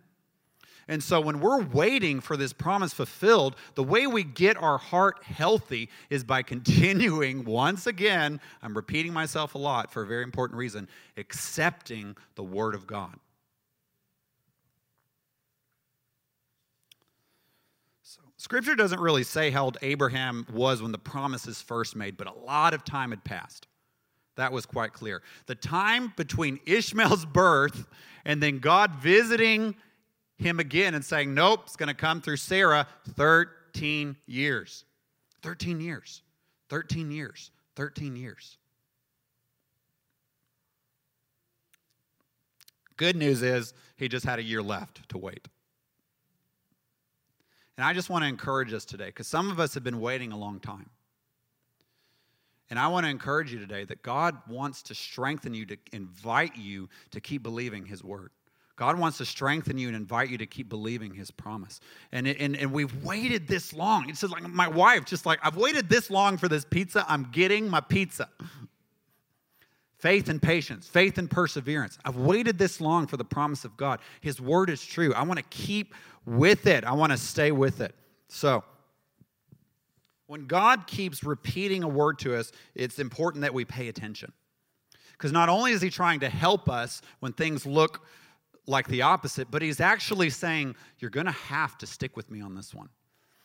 And 0.88 1.02
so 1.02 1.20
when 1.20 1.40
we're 1.40 1.62
waiting 1.62 2.20
for 2.20 2.36
this 2.36 2.52
promise 2.52 2.92
fulfilled, 2.92 3.54
the 3.76 3.84
way 3.84 4.08
we 4.08 4.24
get 4.24 4.56
our 4.56 4.78
heart 4.78 5.22
healthy 5.22 5.90
is 6.10 6.24
by 6.24 6.42
continuing, 6.42 7.44
once 7.46 7.86
again, 7.86 8.40
I'm 8.62 8.74
repeating 8.74 9.12
myself 9.12 9.54
a 9.54 9.58
lot 9.58 9.92
for 9.92 10.02
a 10.02 10.06
very 10.06 10.24
important 10.24 10.58
reason, 10.58 10.88
accepting 11.16 12.16
the 12.34 12.44
Word 12.44 12.74
of 12.74 12.86
God. 12.86 13.16
Scripture 18.46 18.76
doesn't 18.76 19.00
really 19.00 19.24
say 19.24 19.50
how 19.50 19.64
old 19.64 19.76
Abraham 19.82 20.46
was 20.52 20.80
when 20.80 20.92
the 20.92 20.98
promise 20.98 21.48
is 21.48 21.60
first 21.60 21.96
made, 21.96 22.16
but 22.16 22.28
a 22.28 22.32
lot 22.32 22.74
of 22.74 22.84
time 22.84 23.10
had 23.10 23.24
passed. 23.24 23.66
That 24.36 24.52
was 24.52 24.64
quite 24.64 24.92
clear. 24.92 25.20
The 25.46 25.56
time 25.56 26.12
between 26.16 26.60
Ishmael's 26.64 27.24
birth 27.26 27.88
and 28.24 28.40
then 28.40 28.60
God 28.60 28.94
visiting 28.94 29.74
him 30.36 30.60
again 30.60 30.94
and 30.94 31.04
saying, 31.04 31.34
Nope, 31.34 31.62
it's 31.64 31.74
going 31.74 31.88
to 31.88 31.94
come 31.94 32.20
through 32.20 32.36
Sarah, 32.36 32.86
13 33.16 34.14
years. 34.26 34.84
13 35.42 35.80
years. 35.80 36.22
13 36.68 37.10
years. 37.10 37.50
13 37.74 38.14
years. 38.14 38.58
Good 42.96 43.16
news 43.16 43.42
is 43.42 43.74
he 43.96 44.06
just 44.06 44.24
had 44.24 44.38
a 44.38 44.44
year 44.44 44.62
left 44.62 45.08
to 45.08 45.18
wait. 45.18 45.48
And 47.76 47.84
I 47.84 47.92
just 47.92 48.08
want 48.08 48.24
to 48.24 48.28
encourage 48.28 48.72
us 48.72 48.84
today 48.84 49.06
because 49.06 49.26
some 49.26 49.50
of 49.50 49.60
us 49.60 49.74
have 49.74 49.84
been 49.84 50.00
waiting 50.00 50.32
a 50.32 50.38
long 50.38 50.60
time. 50.60 50.88
And 52.68 52.78
I 52.78 52.88
want 52.88 53.04
to 53.04 53.10
encourage 53.10 53.52
you 53.52 53.58
today 53.58 53.84
that 53.84 54.02
God 54.02 54.36
wants 54.48 54.82
to 54.84 54.94
strengthen 54.94 55.54
you, 55.54 55.66
to 55.66 55.76
invite 55.92 56.56
you 56.56 56.88
to 57.12 57.20
keep 57.20 57.42
believing 57.42 57.86
His 57.86 58.02
word. 58.02 58.30
God 58.76 58.98
wants 58.98 59.18
to 59.18 59.24
strengthen 59.24 59.78
you 59.78 59.86
and 59.86 59.96
invite 59.96 60.28
you 60.28 60.38
to 60.38 60.46
keep 60.46 60.68
believing 60.68 61.14
His 61.14 61.30
promise. 61.30 61.80
And, 62.12 62.26
and, 62.26 62.56
and 62.56 62.72
we've 62.72 63.04
waited 63.04 63.46
this 63.46 63.72
long. 63.72 64.08
It's 64.10 64.20
just 64.20 64.32
like 64.32 64.42
my 64.42 64.68
wife, 64.68 65.04
just 65.04 65.24
like, 65.24 65.38
I've 65.42 65.56
waited 65.56 65.88
this 65.88 66.10
long 66.10 66.36
for 66.36 66.48
this 66.48 66.64
pizza. 66.64 67.04
I'm 67.08 67.28
getting 67.30 67.68
my 67.68 67.80
pizza. 67.80 68.28
Faith 69.98 70.28
and 70.28 70.42
patience, 70.42 70.86
faith 70.86 71.16
and 71.16 71.30
perseverance. 71.30 71.98
I've 72.04 72.16
waited 72.16 72.58
this 72.58 72.80
long 72.80 73.06
for 73.06 73.16
the 73.16 73.24
promise 73.24 73.64
of 73.64 73.76
God. 73.76 74.00
His 74.20 74.40
word 74.40 74.68
is 74.68 74.84
true. 74.84 75.14
I 75.14 75.22
want 75.22 75.38
to 75.38 75.44
keep 75.48 75.94
with 76.26 76.66
it, 76.66 76.84
I 76.84 76.92
want 76.92 77.12
to 77.12 77.18
stay 77.18 77.52
with 77.52 77.80
it. 77.80 77.94
So, 78.28 78.64
when 80.26 80.46
God 80.46 80.86
keeps 80.86 81.22
repeating 81.22 81.84
a 81.84 81.88
word 81.88 82.18
to 82.20 82.36
us, 82.36 82.50
it's 82.74 82.98
important 82.98 83.42
that 83.42 83.54
we 83.54 83.64
pay 83.64 83.88
attention. 83.88 84.32
Because 85.12 85.32
not 85.32 85.48
only 85.48 85.72
is 85.72 85.80
He 85.80 85.88
trying 85.88 86.20
to 86.20 86.28
help 86.28 86.68
us 86.68 87.00
when 87.20 87.32
things 87.32 87.64
look 87.64 88.06
like 88.66 88.88
the 88.88 89.02
opposite, 89.02 89.50
but 89.50 89.62
He's 89.62 89.80
actually 89.80 90.30
saying, 90.30 90.74
You're 90.98 91.10
going 91.10 91.26
to 91.26 91.32
have 91.32 91.78
to 91.78 91.86
stick 91.86 92.16
with 92.16 92.30
me 92.30 92.40
on 92.40 92.54
this 92.54 92.74
one. 92.74 92.88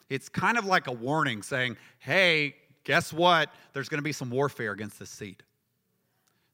It's 0.09 0.27
kind 0.27 0.57
of 0.57 0.65
like 0.65 0.87
a 0.87 0.91
warning 0.91 1.43
saying, 1.43 1.77
Hey, 1.99 2.55
guess 2.83 3.13
what? 3.13 3.51
There's 3.73 3.87
going 3.87 3.99
to 3.99 4.03
be 4.03 4.11
some 4.11 4.29
warfare 4.31 4.71
against 4.71 4.99
this 4.99 5.11
seed. 5.11 5.43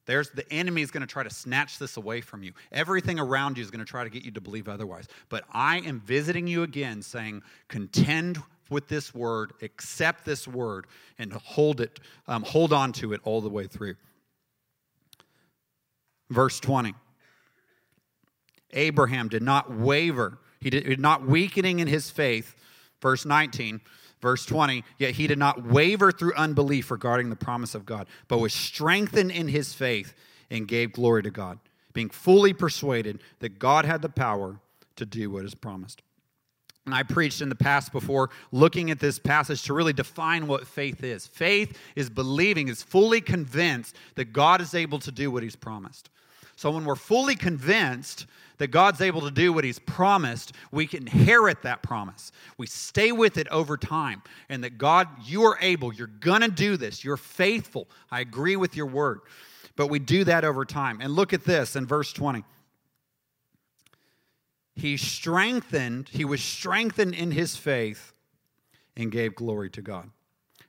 There's 0.08 0.30
the 0.30 0.50
enemy 0.50 0.80
is 0.80 0.90
going 0.90 1.02
to 1.02 1.06
try 1.06 1.22
to 1.22 1.30
snatch 1.30 1.78
this 1.78 1.98
away 1.98 2.22
from 2.22 2.42
you. 2.42 2.54
Everything 2.72 3.18
around 3.18 3.58
you 3.58 3.62
is 3.62 3.70
going 3.70 3.84
to 3.84 3.90
try 3.90 4.04
to 4.04 4.10
get 4.10 4.24
you 4.24 4.30
to 4.30 4.40
believe 4.40 4.66
otherwise. 4.66 5.06
But 5.28 5.44
I 5.52 5.80
am 5.80 6.00
visiting 6.00 6.46
you 6.46 6.62
again 6.62 7.02
saying, 7.02 7.42
contend 7.68 8.38
with 8.70 8.88
this 8.88 9.14
word, 9.14 9.52
accept 9.60 10.24
this 10.24 10.48
word, 10.48 10.86
and 11.18 11.30
hold 11.34 11.82
it, 11.82 12.00
um, 12.26 12.42
hold 12.42 12.72
on 12.72 12.94
to 12.94 13.12
it 13.12 13.20
all 13.24 13.42
the 13.42 13.50
way 13.50 13.66
through. 13.66 13.96
Verse 16.30 16.58
20. 16.58 16.94
Abraham 18.72 19.28
did 19.28 19.42
not 19.42 19.70
waver. 19.70 20.38
He 20.58 20.70
did 20.70 20.98
not 20.98 21.26
weakening 21.26 21.80
in 21.80 21.86
his 21.86 22.10
faith. 22.10 22.56
Verse 23.02 23.26
19 23.26 23.82
Verse 24.20 24.44
20, 24.44 24.84
yet 24.98 25.12
he 25.12 25.26
did 25.26 25.38
not 25.38 25.64
waver 25.64 26.10
through 26.10 26.34
unbelief 26.34 26.90
regarding 26.90 27.30
the 27.30 27.36
promise 27.36 27.74
of 27.74 27.86
God, 27.86 28.08
but 28.26 28.38
was 28.38 28.52
strengthened 28.52 29.30
in 29.30 29.48
his 29.48 29.72
faith 29.72 30.14
and 30.50 30.66
gave 30.66 30.92
glory 30.92 31.22
to 31.22 31.30
God, 31.30 31.58
being 31.92 32.10
fully 32.10 32.52
persuaded 32.52 33.20
that 33.38 33.58
God 33.58 33.84
had 33.84 34.02
the 34.02 34.08
power 34.08 34.60
to 34.96 35.06
do 35.06 35.30
what 35.30 35.44
is 35.44 35.54
promised. 35.54 36.02
And 36.84 36.94
I 36.94 37.02
preached 37.02 37.42
in 37.42 37.50
the 37.50 37.54
past 37.54 37.92
before 37.92 38.30
looking 38.50 38.90
at 38.90 38.98
this 38.98 39.18
passage 39.18 39.62
to 39.64 39.74
really 39.74 39.92
define 39.92 40.46
what 40.46 40.66
faith 40.66 41.04
is. 41.04 41.26
Faith 41.26 41.78
is 41.94 42.08
believing, 42.08 42.68
is 42.68 42.82
fully 42.82 43.20
convinced 43.20 43.94
that 44.14 44.32
God 44.32 44.62
is 44.62 44.74
able 44.74 44.98
to 45.00 45.12
do 45.12 45.30
what 45.30 45.42
he's 45.42 45.54
promised. 45.54 46.08
So 46.58 46.72
when 46.72 46.84
we're 46.84 46.96
fully 46.96 47.36
convinced 47.36 48.26
that 48.56 48.72
God's 48.72 49.00
able 49.00 49.20
to 49.20 49.30
do 49.30 49.52
what 49.52 49.62
He's 49.62 49.78
promised, 49.78 50.56
we 50.72 50.88
can 50.88 51.02
inherit 51.02 51.62
that 51.62 51.84
promise. 51.84 52.32
We 52.56 52.66
stay 52.66 53.12
with 53.12 53.38
it 53.38 53.46
over 53.46 53.76
time, 53.76 54.22
and 54.48 54.64
that 54.64 54.76
God, 54.76 55.06
you 55.24 55.44
are 55.44 55.56
able, 55.60 55.92
you're 55.92 56.08
going 56.08 56.40
to 56.40 56.48
do 56.50 56.76
this, 56.76 57.04
you're 57.04 57.16
faithful. 57.16 57.86
I 58.10 58.18
agree 58.18 58.56
with 58.56 58.74
your 58.74 58.86
word. 58.86 59.20
But 59.76 59.86
we 59.86 60.00
do 60.00 60.24
that 60.24 60.44
over 60.44 60.64
time. 60.64 60.98
And 61.00 61.12
look 61.12 61.32
at 61.32 61.44
this 61.44 61.76
in 61.76 61.86
verse 61.86 62.12
20. 62.12 62.42
He 64.74 64.96
strengthened, 64.96 66.08
he 66.08 66.24
was 66.24 66.42
strengthened 66.42 67.14
in 67.14 67.30
his 67.30 67.54
faith 67.54 68.12
and 68.96 69.12
gave 69.12 69.36
glory 69.36 69.70
to 69.70 69.80
God. 69.80 70.10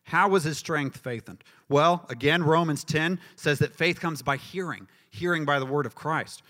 How 0.04 0.30
was 0.30 0.44
his 0.44 0.60
strength 0.60 0.98
faithened? 1.04 1.42
Well, 1.68 2.06
again, 2.10 2.44
Romans 2.44 2.84
10 2.84 3.20
says 3.36 3.58
that 3.58 3.76
faith 3.76 4.00
comes 4.00 4.22
by 4.22 4.38
hearing, 4.38 4.88
hearing 5.10 5.46
by 5.46 5.60
the 5.60 5.66
word 5.66 5.86
of 5.86 5.96
Christ. 5.96 6.42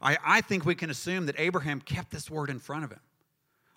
I, 0.00 0.18
I 0.24 0.40
think 0.40 0.64
we 0.64 0.74
can 0.74 0.90
assume 0.90 1.26
that 1.26 1.36
Abraham 1.38 1.80
kept 1.80 2.10
this 2.10 2.30
word 2.30 2.50
in 2.50 2.58
front 2.58 2.84
of 2.84 2.90
him. 2.90 3.00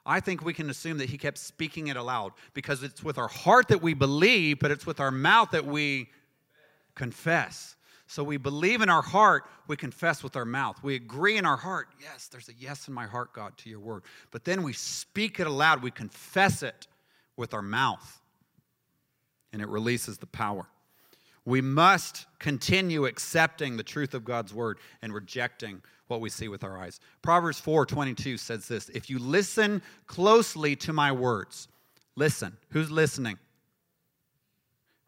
I 0.05 0.21
think 0.21 0.43
we 0.43 0.53
can 0.53 0.69
assume 0.69 0.99
that 0.99 1.09
he 1.09 1.17
kept 1.17 1.37
speaking 1.37 1.87
it 1.87 1.97
aloud 1.97 2.31
because 2.53 2.81
it's 2.81 3.03
with 3.03 3.17
our 3.17 3.27
heart 3.27 3.67
that 3.67 3.81
we 3.81 3.93
believe, 3.93 4.59
but 4.59 4.71
it's 4.71 4.85
with 4.85 4.99
our 5.01 5.11
mouth 5.11 5.51
that 5.51 5.65
we 5.65 6.09
confess. 6.95 7.75
So 8.07 8.23
we 8.23 8.37
believe 8.37 8.81
in 8.81 8.89
our 8.89 9.01
heart, 9.01 9.43
we 9.67 9.75
confess 9.75 10.23
with 10.23 10.37
our 10.37 10.45
mouth. 10.45 10.81
We 10.81 10.95
agree 10.95 11.35
in 11.37 11.45
our 11.45 11.57
heart, 11.57 11.89
yes, 12.01 12.29
there's 12.29 12.47
a 12.47 12.53
yes 12.57 12.87
in 12.87 12.93
my 12.93 13.05
heart, 13.05 13.33
God, 13.33 13.57
to 13.57 13.69
your 13.69 13.81
word. 13.81 14.03
But 14.31 14.45
then 14.45 14.63
we 14.63 14.71
speak 14.71 15.41
it 15.41 15.47
aloud, 15.47 15.83
we 15.83 15.91
confess 15.91 16.63
it 16.63 16.87
with 17.35 17.53
our 17.53 17.61
mouth, 17.61 18.21
and 19.51 19.61
it 19.61 19.67
releases 19.67 20.17
the 20.17 20.25
power. 20.25 20.67
We 21.47 21.61
must 21.61 22.25
continue 22.39 23.05
accepting 23.05 23.77
the 23.77 23.83
truth 23.83 24.13
of 24.13 24.25
God's 24.25 24.53
word 24.53 24.79
and 25.01 25.13
rejecting 25.13 25.81
what 26.07 26.19
we 26.19 26.29
see 26.29 26.49
with 26.49 26.61
our 26.61 26.77
eyes. 26.77 26.99
Proverbs 27.21 27.61
4:22 27.61 28.37
says 28.37 28.67
this, 28.67 28.89
if 28.89 29.09
you 29.09 29.17
listen 29.17 29.81
closely 30.07 30.75
to 30.75 30.91
my 30.91 31.13
words. 31.13 31.69
Listen. 32.17 32.57
Who's 32.71 32.91
listening? 32.91 33.39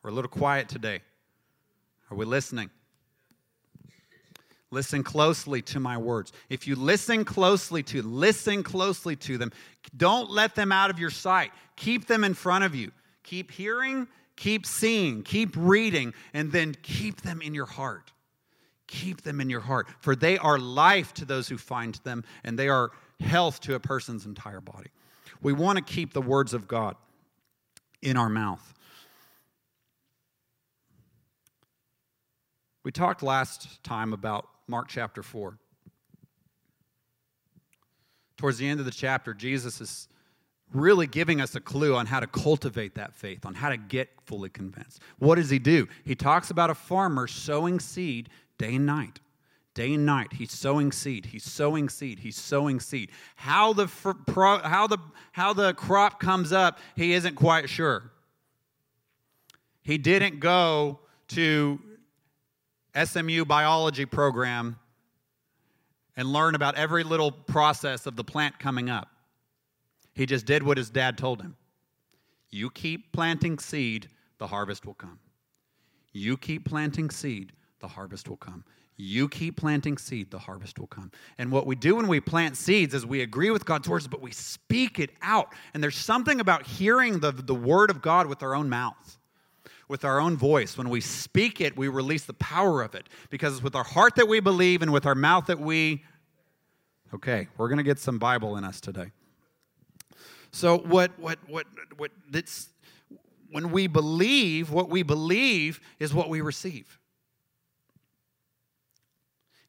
We're 0.01 0.11
a 0.11 0.13
little 0.13 0.29
quiet 0.29 0.69
today. 0.69 1.01
Are 2.09 2.15
we 2.15 2.23
listening? 2.23 2.69
Listen 4.71 5.03
closely 5.03 5.61
to 5.63 5.81
my 5.81 5.97
words. 5.97 6.31
If 6.47 6.67
you 6.67 6.77
listen 6.77 7.25
closely 7.25 7.83
to, 7.83 8.01
listen 8.01 8.63
closely 8.63 9.17
to 9.17 9.37
them. 9.37 9.51
Don't 9.97 10.31
let 10.31 10.55
them 10.55 10.71
out 10.71 10.89
of 10.89 10.99
your 10.99 11.09
sight. 11.09 11.51
Keep 11.75 12.07
them 12.07 12.23
in 12.23 12.33
front 12.33 12.63
of 12.63 12.75
you. 12.75 12.91
Keep 13.23 13.51
hearing, 13.51 14.07
keep 14.39 14.65
seeing, 14.65 15.21
keep 15.21 15.53
reading, 15.57 16.13
and 16.33 16.51
then 16.51 16.73
keep 16.81 17.21
them 17.21 17.41
in 17.41 17.53
your 17.53 17.65
heart. 17.65 18.13
Keep 18.87 19.21
them 19.21 19.41
in 19.41 19.49
your 19.49 19.59
heart, 19.59 19.87
for 19.99 20.15
they 20.15 20.37
are 20.37 20.57
life 20.57 21.13
to 21.15 21.25
those 21.25 21.49
who 21.49 21.57
find 21.57 21.95
them, 22.05 22.23
and 22.43 22.57
they 22.57 22.69
are 22.69 22.89
health 23.19 23.59
to 23.59 23.75
a 23.75 23.79
person's 23.79 24.25
entire 24.25 24.61
body. 24.61 24.89
We 25.41 25.51
want 25.51 25.77
to 25.77 25.83
keep 25.83 26.13
the 26.13 26.21
words 26.21 26.53
of 26.53 26.67
God 26.67 26.95
in 28.01 28.15
our 28.15 28.29
mouth. 28.29 28.73
We 32.83 32.93
talked 32.93 33.21
last 33.21 33.83
time 33.83 34.13
about 34.13 34.47
Mark 34.67 34.87
chapter 34.87 35.21
4. 35.21 35.57
Towards 38.37 38.57
the 38.57 38.69
end 38.69 38.79
of 38.79 38.85
the 38.85 38.91
chapter, 38.91 39.33
Jesus 39.33 39.81
is 39.81 40.07
really 40.73 41.07
giving 41.07 41.41
us 41.41 41.55
a 41.55 41.59
clue 41.59 41.95
on 41.95 42.05
how 42.05 42.19
to 42.19 42.27
cultivate 42.27 42.95
that 42.95 43.15
faith, 43.15 43.45
on 43.45 43.55
how 43.55 43.69
to 43.69 43.77
get 43.77 44.09
fully 44.25 44.49
convinced. 44.49 45.01
What 45.17 45.35
does 45.35 45.49
he 45.49 45.59
do? 45.59 45.87
He 46.05 46.15
talks 46.15 46.51
about 46.51 46.69
a 46.69 46.75
farmer 46.75 47.27
sowing 47.27 47.79
seed 47.79 48.29
day 48.57 48.75
and 48.75 48.85
night. 48.85 49.19
Day 49.75 49.93
and 49.93 50.05
night, 50.05 50.33
he's 50.33 50.51
sowing 50.51 50.91
seed. 50.91 51.27
He's 51.27 51.43
sowing 51.43 51.89
seed. 51.89 52.19
He's 52.19 52.35
sowing 52.35 52.79
seed. 52.79 53.11
How 53.35 53.71
the 53.71 53.87
how 54.63 54.87
the 54.87 54.97
how 55.31 55.53
the 55.53 55.73
crop 55.73 56.19
comes 56.19 56.51
up, 56.51 56.79
he 56.95 57.13
isn't 57.13 57.35
quite 57.35 57.69
sure. 57.69 58.11
He 59.81 59.97
didn't 59.97 60.39
go 60.39 60.99
to 61.29 61.79
SMU 63.01 63.45
biology 63.45 64.05
program 64.05 64.77
and 66.17 66.33
learn 66.33 66.55
about 66.55 66.75
every 66.75 67.03
little 67.03 67.31
process 67.31 68.05
of 68.05 68.15
the 68.15 68.23
plant 68.23 68.59
coming 68.59 68.89
up. 68.89 69.07
He 70.19 70.25
just 70.25 70.45
did 70.45 70.63
what 70.63 70.75
his 70.75 70.89
dad 70.89 71.17
told 71.17 71.41
him. 71.41 71.55
You 72.49 72.69
keep 72.69 73.13
planting 73.13 73.57
seed, 73.57 74.09
the 74.37 74.47
harvest 74.47 74.85
will 74.85 74.93
come. 74.93 75.17
You 76.11 76.35
keep 76.35 76.67
planting 76.67 77.09
seed, 77.09 77.53
the 77.79 77.87
harvest 77.87 78.27
will 78.27 78.35
come. 78.35 78.65
You 78.97 79.29
keep 79.29 79.55
planting 79.55 79.97
seed, 79.97 80.29
the 80.29 80.39
harvest 80.39 80.77
will 80.77 80.87
come. 80.87 81.09
And 81.37 81.53
what 81.53 81.65
we 81.65 81.77
do 81.77 81.95
when 81.95 82.09
we 82.09 82.19
plant 82.19 82.57
seeds 82.57 82.93
is 82.93 83.05
we 83.05 83.21
agree 83.21 83.49
with 83.49 83.63
God's 83.63 83.87
words, 83.87 84.09
but 84.09 84.19
we 84.19 84.31
speak 84.31 84.99
it 84.99 85.11
out. 85.21 85.53
And 85.73 85.81
there's 85.81 85.95
something 85.95 86.41
about 86.41 86.67
hearing 86.67 87.19
the, 87.21 87.31
the 87.31 87.55
word 87.55 87.89
of 87.89 88.01
God 88.01 88.27
with 88.27 88.43
our 88.43 88.53
own 88.53 88.67
mouth, 88.67 89.17
with 89.87 90.03
our 90.03 90.19
own 90.19 90.35
voice. 90.35 90.77
When 90.77 90.89
we 90.89 90.99
speak 90.99 91.61
it, 91.61 91.77
we 91.77 91.87
release 91.87 92.25
the 92.25 92.33
power 92.33 92.81
of 92.81 92.93
it 92.93 93.07
because 93.29 93.53
it's 93.53 93.63
with 93.63 93.73
our 93.73 93.85
heart 93.85 94.17
that 94.17 94.27
we 94.27 94.41
believe 94.41 94.81
and 94.81 94.91
with 94.91 95.05
our 95.05 95.15
mouth 95.15 95.45
that 95.45 95.61
we. 95.61 96.03
Okay, 97.13 97.47
we're 97.55 97.69
going 97.69 97.77
to 97.77 97.83
get 97.83 97.99
some 97.99 98.19
Bible 98.19 98.57
in 98.57 98.65
us 98.65 98.81
today. 98.81 99.13
So, 100.51 100.77
what, 100.77 101.17
what, 101.19 101.39
what, 101.47 101.67
what, 101.97 102.11
that's, 102.29 102.69
when 103.51 103.71
we 103.71 103.87
believe, 103.87 104.71
what 104.71 104.89
we 104.89 105.03
believe 105.03 105.79
is 105.99 106.13
what 106.13 106.29
we 106.29 106.41
receive. 106.41 106.99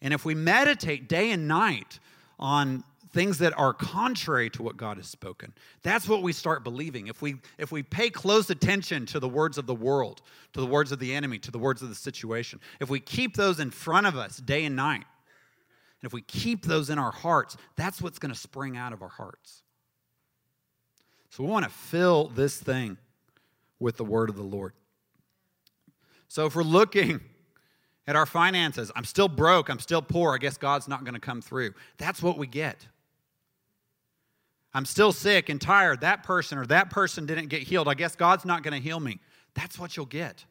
And 0.03 0.15
if 0.15 0.25
we 0.25 0.35
meditate 0.35 1.09
day 1.09 1.31
and 1.31 1.47
night 1.47 1.99
on 2.39 2.85
things 3.13 3.39
that 3.39 3.57
are 3.59 3.73
contrary 3.73 4.49
to 4.51 4.63
what 4.63 4.77
God 4.77 4.97
has 4.97 5.07
spoken. 5.07 5.53
That's 5.83 6.09
what 6.09 6.23
we 6.23 6.33
start 6.33 6.63
believing. 6.63 7.09
If 7.09 7.21
we 7.21 7.37
if 7.59 7.73
we 7.73 7.83
pay 7.83 8.09
close 8.11 8.51
attention 8.51 9.07
to 9.07 9.21
the 9.21 9.29
words 9.29 9.59
of 9.59 9.67
the 9.67 9.75
world, 9.75 10.23
to 10.53 10.61
the 10.61 10.67
words 10.67 10.93
of 10.93 10.99
the 10.99 11.15
enemy, 11.15 11.39
to 11.41 11.51
the 11.51 11.59
words 11.59 11.83
of 11.83 11.89
the 11.89 11.95
situation, 11.95 12.61
if 12.81 12.89
we 12.89 13.01
keep 13.01 13.37
those 13.37 13.59
in 13.59 13.71
front 13.71 14.07
of 14.07 14.17
us 14.17 14.37
day 14.39 14.65
and 14.65 14.77
night, 14.77 15.05
and 16.01 16.07
if 16.07 16.13
we 16.13 16.23
keep 16.23 16.65
those 16.65 16.89
in 16.89 16.99
our 16.99 17.11
hearts, 17.11 17.57
that's 17.77 18.01
what's 18.01 18.19
going 18.19 18.33
to 18.33 18.39
spring 18.39 18.77
out 18.77 18.93
of 18.93 19.03
our 19.03 19.09
hearts. 19.09 19.63
So 21.31 21.43
we 21.43 21.51
want 21.51 21.65
to 21.65 21.71
fill 21.71 22.29
this 22.29 22.59
thing 22.59 22.99
with 23.79 23.97
the 23.97 24.05
word 24.05 24.29
of 24.29 24.37
the 24.37 24.43
Lord. 24.43 24.73
So 26.29 26.47
if 26.47 26.55
we're 26.55 26.63
looking 26.63 27.21
at 28.11 28.17
our 28.17 28.27
finances. 28.27 28.91
I'm 28.97 29.05
still 29.05 29.29
broke. 29.29 29.69
I'm 29.69 29.79
still 29.79 30.03
poor. 30.03 30.35
I 30.35 30.39
guess 30.39 30.57
God's 30.57 30.89
not 30.89 31.05
going 31.05 31.15
to 31.15 31.21
come 31.21 31.41
through. 31.41 31.75
That's 31.97 32.21
what 32.21 32.39
we 32.39 32.49
get. 32.49 32.89
I'm 34.75 34.85
still 34.85 35.13
sick 35.13 35.49
and 35.49 35.61
tired. 35.61 36.01
That 36.01 36.25
person 36.25 36.59
or 36.59 36.67
that 36.67 36.91
person 36.91 37.25
didn't 37.25 37.49
get 37.49 37.63
healed. 37.63 37.87
I 37.87 37.95
guess 37.95 38.17
God's 38.17 38.45
not 38.45 38.65
going 38.65 38.75
to 38.75 38.81
heal 38.81 38.99
me. 38.99 39.21
That's 39.55 39.79
what 39.79 39.97
you'll 39.97 40.07
get. 40.07 40.45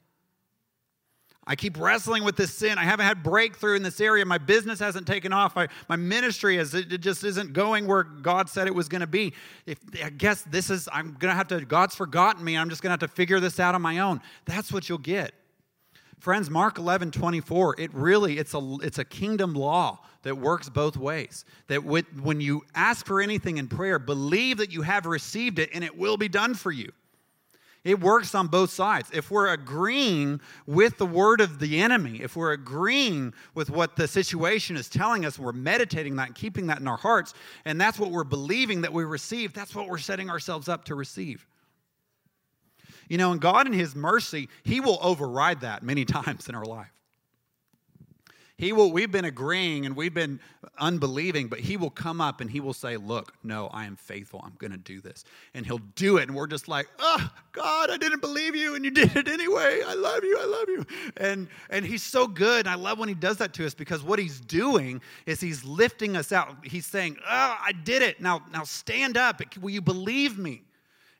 I 1.49 1.55
keep 1.55 1.79
wrestling 1.79 2.23
with 2.23 2.35
this 2.35 2.53
sin. 2.53 2.77
I 2.77 2.83
haven't 2.83 3.07
had 3.07 3.23
breakthrough 3.23 3.75
in 3.75 3.81
this 3.81 3.99
area. 3.99 4.23
My 4.23 4.37
business 4.37 4.77
hasn't 4.77 5.07
taken 5.07 5.33
off. 5.33 5.57
I, 5.57 5.67
my 5.89 5.95
ministry 5.95 6.57
is 6.57 6.75
it 6.75 7.01
just 7.01 7.23
isn't 7.23 7.53
going 7.53 7.87
where 7.87 8.03
God 8.03 8.47
said 8.47 8.67
it 8.67 8.75
was 8.75 8.87
going 8.87 9.01
to 9.01 9.07
be. 9.07 9.33
If 9.65 9.79
I 10.03 10.11
guess 10.11 10.43
this 10.43 10.69
is 10.69 10.87
I'm 10.93 11.17
going 11.17 11.31
to 11.31 11.35
have 11.35 11.47
to 11.47 11.65
God's 11.65 11.95
forgotten 11.95 12.45
me. 12.45 12.55
I'm 12.55 12.69
just 12.69 12.83
going 12.83 12.89
to 12.89 13.03
have 13.03 13.09
to 13.09 13.15
figure 13.15 13.39
this 13.39 13.59
out 13.59 13.73
on 13.73 13.81
my 13.81 13.97
own. 13.97 14.21
That's 14.45 14.71
what 14.71 14.87
you'll 14.87 14.99
get. 14.99 15.33
Friends, 16.19 16.51
Mark 16.51 16.77
11, 16.77 17.09
24, 17.11 17.79
it 17.79 17.93
really, 17.95 18.37
it's 18.37 18.53
a, 18.53 18.75
it's 18.83 18.99
a 18.99 19.05
kingdom 19.05 19.55
law 19.55 19.99
that 20.21 20.37
works 20.37 20.69
both 20.69 20.97
ways. 20.97 21.45
That 21.67 21.83
with, 21.83 22.05
when 22.21 22.41
you 22.41 22.63
ask 22.75 23.07
for 23.07 23.21
anything 23.21 23.57
in 23.57 23.67
prayer, 23.67 23.97
believe 23.97 24.57
that 24.57 24.71
you 24.71 24.83
have 24.83 25.07
received 25.07 25.57
it 25.57 25.71
and 25.73 25.83
it 25.83 25.97
will 25.97 26.17
be 26.17 26.29
done 26.29 26.53
for 26.53 26.71
you. 26.71 26.91
It 27.85 28.01
works 28.01 28.35
on 28.35 28.47
both 28.47 28.71
sides. 28.71 29.09
If 29.13 29.31
we're 29.31 29.47
agreeing 29.47 30.41
with 30.67 30.97
the 30.97 31.05
word 31.05 31.39
of 31.39 31.59
the 31.59 31.79
enemy, 31.79 32.21
if 32.21 32.35
we're 32.35 32.51
agreeing 32.51 33.33
with 33.55 33.69
what 33.69 33.95
the 33.95 34.07
situation 34.07 34.75
is 34.75 34.89
telling 34.89 35.25
us, 35.25 35.39
we're 35.39 35.53
meditating 35.53 36.17
that 36.17 36.27
and 36.27 36.35
keeping 36.35 36.67
that 36.67 36.79
in 36.79 36.87
our 36.87 36.97
hearts, 36.97 37.33
and 37.63 37.79
that's 37.79 37.97
what 37.97 38.11
we're 38.11 38.25
believing 38.25 38.81
that 38.81 38.91
we 38.91 39.05
receive, 39.05 39.53
that's 39.53 39.73
what 39.73 39.87
we're 39.87 39.97
setting 39.97 40.29
ourselves 40.29 40.67
up 40.67 40.85
to 40.85 40.95
receive. 40.95 41.47
You 43.07 43.17
know, 43.17 43.31
and 43.31 43.39
God 43.39 43.65
in 43.65 43.73
His 43.73 43.95
mercy, 43.95 44.49
He 44.63 44.81
will 44.81 44.99
override 45.01 45.61
that 45.61 45.81
many 45.81 46.03
times 46.05 46.49
in 46.49 46.55
our 46.55 46.65
life. 46.65 46.91
He 48.59 48.73
will, 48.73 48.91
we've 48.91 49.09
been 49.09 49.23
agreeing 49.23 49.85
and 49.85 49.95
we've 49.95 50.13
been 50.13 50.37
unbelieving, 50.77 51.47
but 51.47 51.61
he 51.61 51.77
will 51.77 51.89
come 51.89 52.19
up 52.19 52.41
and 52.41 52.51
he 52.51 52.59
will 52.59 52.73
say, 52.73 52.97
Look, 52.97 53.33
no, 53.41 53.67
I 53.67 53.85
am 53.85 53.95
faithful. 53.95 54.41
I'm 54.43 54.55
going 54.57 54.73
to 54.73 54.77
do 54.77 54.99
this. 54.99 55.23
And 55.53 55.65
he'll 55.65 55.79
do 55.95 56.17
it. 56.17 56.23
And 56.23 56.35
we're 56.35 56.45
just 56.45 56.67
like, 56.67 56.89
Oh, 56.99 57.31
God, 57.53 57.89
I 57.89 57.95
didn't 57.95 58.19
believe 58.19 58.57
you 58.57 58.75
and 58.75 58.83
you 58.83 58.91
did 58.91 59.15
it 59.15 59.29
anyway. 59.29 59.81
I 59.87 59.93
love 59.93 60.25
you. 60.25 60.37
I 60.37 60.45
love 60.45 60.67
you. 60.67 60.85
And, 61.15 61.47
and 61.69 61.85
he's 61.85 62.03
so 62.03 62.27
good. 62.27 62.65
And 62.65 62.67
I 62.67 62.75
love 62.75 62.99
when 62.99 63.07
he 63.07 63.15
does 63.15 63.37
that 63.37 63.53
to 63.53 63.65
us 63.65 63.73
because 63.73 64.03
what 64.03 64.19
he's 64.19 64.41
doing 64.41 65.01
is 65.25 65.39
he's 65.39 65.63
lifting 65.63 66.17
us 66.17 66.33
out. 66.33 66.57
He's 66.65 66.85
saying, 66.85 67.15
Oh, 67.21 67.57
I 67.61 67.71
did 67.85 68.01
it. 68.01 68.19
Now, 68.19 68.43
now 68.51 68.65
stand 68.65 69.15
up. 69.15 69.41
Will 69.61 69.69
you 69.69 69.81
believe 69.81 70.37
me? 70.37 70.63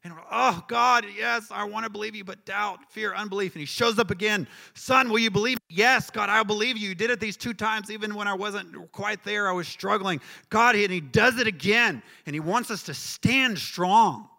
And 0.04 0.14
oh, 0.32 0.64
God, 0.70 1.06
yes, 1.18 1.48
I 1.52 1.66
want 1.66 1.84
to 1.84 1.90
believe 1.90 2.16
you, 2.16 2.24
but 2.24 2.46
doubt, 2.46 2.80
fear, 2.90 3.14
unbelief. 3.14 3.54
And 3.54 3.60
he 3.60 3.66
shows 3.66 4.00
up 4.00 4.12
again. 4.12 4.48
Son, 4.74 5.10
will 5.10 5.20
you 5.20 5.30
believe? 5.30 5.58
Me? 5.58 5.76
Yes, 5.76 6.10
God, 6.10 6.30
I 6.30 6.42
believe 6.44 6.78
you. 6.78 6.90
You 6.90 6.96
did 6.96 7.10
it 7.10 7.20
these 7.20 7.36
two 7.36 7.54
times, 7.54 7.92
even 7.92 8.16
when 8.16 8.26
I 8.26 8.34
wasn't 8.34 8.92
quite 8.94 9.24
there. 9.26 9.50
I 9.50 9.52
was 9.52 9.68
struggling. 9.68 10.22
God, 10.50 10.76
and 10.76 10.92
he 10.92 11.02
does 11.02 11.38
it 11.38 11.48
again. 11.48 12.02
And 12.26 12.34
he 12.34 12.40
wants 12.40 12.72
us 12.72 12.84
to 12.84 12.94
stand 12.94 13.60
strong. 13.60 14.30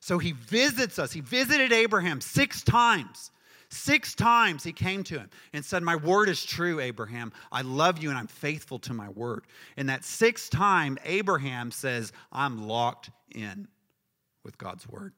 So 0.00 0.16
he 0.16 0.32
visits 0.32 0.98
us. 0.98 1.12
He 1.12 1.20
visited 1.20 1.70
Abraham 1.70 2.22
six 2.22 2.62
times. 2.62 3.30
Six 3.70 4.14
times 4.14 4.64
he 4.64 4.72
came 4.72 5.04
to 5.04 5.18
him 5.18 5.28
and 5.52 5.62
said, 5.62 5.82
My 5.82 5.96
word 5.96 6.30
is 6.30 6.42
true, 6.42 6.80
Abraham. 6.80 7.32
I 7.52 7.60
love 7.60 8.02
you 8.02 8.08
and 8.08 8.16
I'm 8.16 8.26
faithful 8.26 8.78
to 8.78 8.94
my 8.94 9.10
word. 9.10 9.44
And 9.76 9.90
that 9.90 10.04
sixth 10.04 10.50
time, 10.50 10.96
Abraham 11.04 11.70
says, 11.70 12.12
I'm 12.32 12.66
locked 12.66 13.10
in 13.34 13.68
with 14.44 14.58
God's 14.58 14.88
word. 14.88 15.12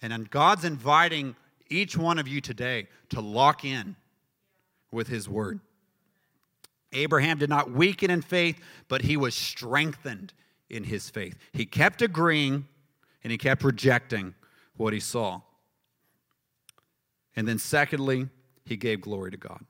And 0.00 0.12
then 0.12 0.26
God's 0.30 0.64
inviting 0.64 1.36
each 1.68 1.96
one 1.96 2.18
of 2.18 2.28
you 2.28 2.40
today 2.40 2.88
to 3.10 3.20
lock 3.20 3.64
in 3.64 3.96
with 4.90 5.08
his 5.08 5.28
word. 5.28 5.60
Abraham 6.92 7.38
did 7.38 7.50
not 7.50 7.70
weaken 7.70 8.10
in 8.10 8.22
faith, 8.22 8.58
but 8.88 9.02
he 9.02 9.16
was 9.16 9.34
strengthened 9.34 10.32
in 10.70 10.84
his 10.84 11.10
faith. 11.10 11.36
He 11.52 11.66
kept 11.66 12.00
agreeing 12.00 12.66
and 13.22 13.30
he 13.30 13.38
kept 13.38 13.62
rejecting 13.64 14.34
what 14.76 14.92
he 14.92 15.00
saw. 15.00 15.42
And 17.36 17.46
then, 17.46 17.58
secondly, 17.58 18.28
he 18.64 18.76
gave 18.76 19.00
glory 19.00 19.30
to 19.30 19.36
God. 19.36 19.64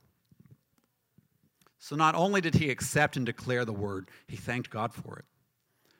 So, 1.78 1.96
not 1.96 2.14
only 2.14 2.40
did 2.40 2.54
he 2.54 2.70
accept 2.70 3.16
and 3.16 3.26
declare 3.26 3.64
the 3.64 3.72
word, 3.72 4.10
he 4.26 4.36
thanked 4.36 4.70
God 4.70 4.92
for 4.92 5.18
it. 5.18 5.24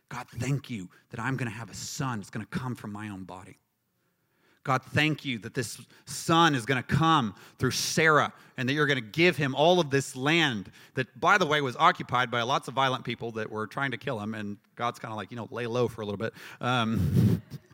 God, 0.08 0.26
thank 0.38 0.70
you 0.70 0.88
that 1.10 1.20
I'm 1.20 1.36
going 1.36 1.50
to 1.50 1.56
have 1.56 1.70
a 1.70 1.74
son 1.74 2.20
It's 2.20 2.30
going 2.30 2.46
to 2.46 2.58
come 2.58 2.74
from 2.74 2.92
my 2.92 3.08
own 3.08 3.24
body. 3.24 3.58
God, 4.64 4.82
thank 4.82 5.24
you 5.24 5.38
that 5.38 5.54
this 5.54 5.80
son 6.04 6.54
is 6.54 6.66
going 6.66 6.82
to 6.82 6.86
come 6.86 7.34
through 7.58 7.70
Sarah 7.70 8.32
and 8.58 8.68
that 8.68 8.74
you're 8.74 8.86
going 8.86 9.02
to 9.02 9.10
give 9.10 9.36
him 9.36 9.54
all 9.54 9.80
of 9.80 9.88
this 9.88 10.14
land 10.14 10.70
that, 10.94 11.18
by 11.18 11.38
the 11.38 11.46
way, 11.46 11.62
was 11.62 11.74
occupied 11.76 12.30
by 12.30 12.42
lots 12.42 12.68
of 12.68 12.74
violent 12.74 13.04
people 13.04 13.32
that 13.32 13.50
were 13.50 13.66
trying 13.66 13.92
to 13.92 13.96
kill 13.96 14.20
him. 14.20 14.34
And 14.34 14.58
God's 14.76 14.98
kind 14.98 15.10
of 15.10 15.16
like, 15.16 15.30
you 15.30 15.38
know, 15.38 15.48
lay 15.50 15.66
low 15.66 15.88
for 15.88 16.02
a 16.02 16.04
little 16.04 16.18
bit. 16.18 16.34
Um, 16.60 17.40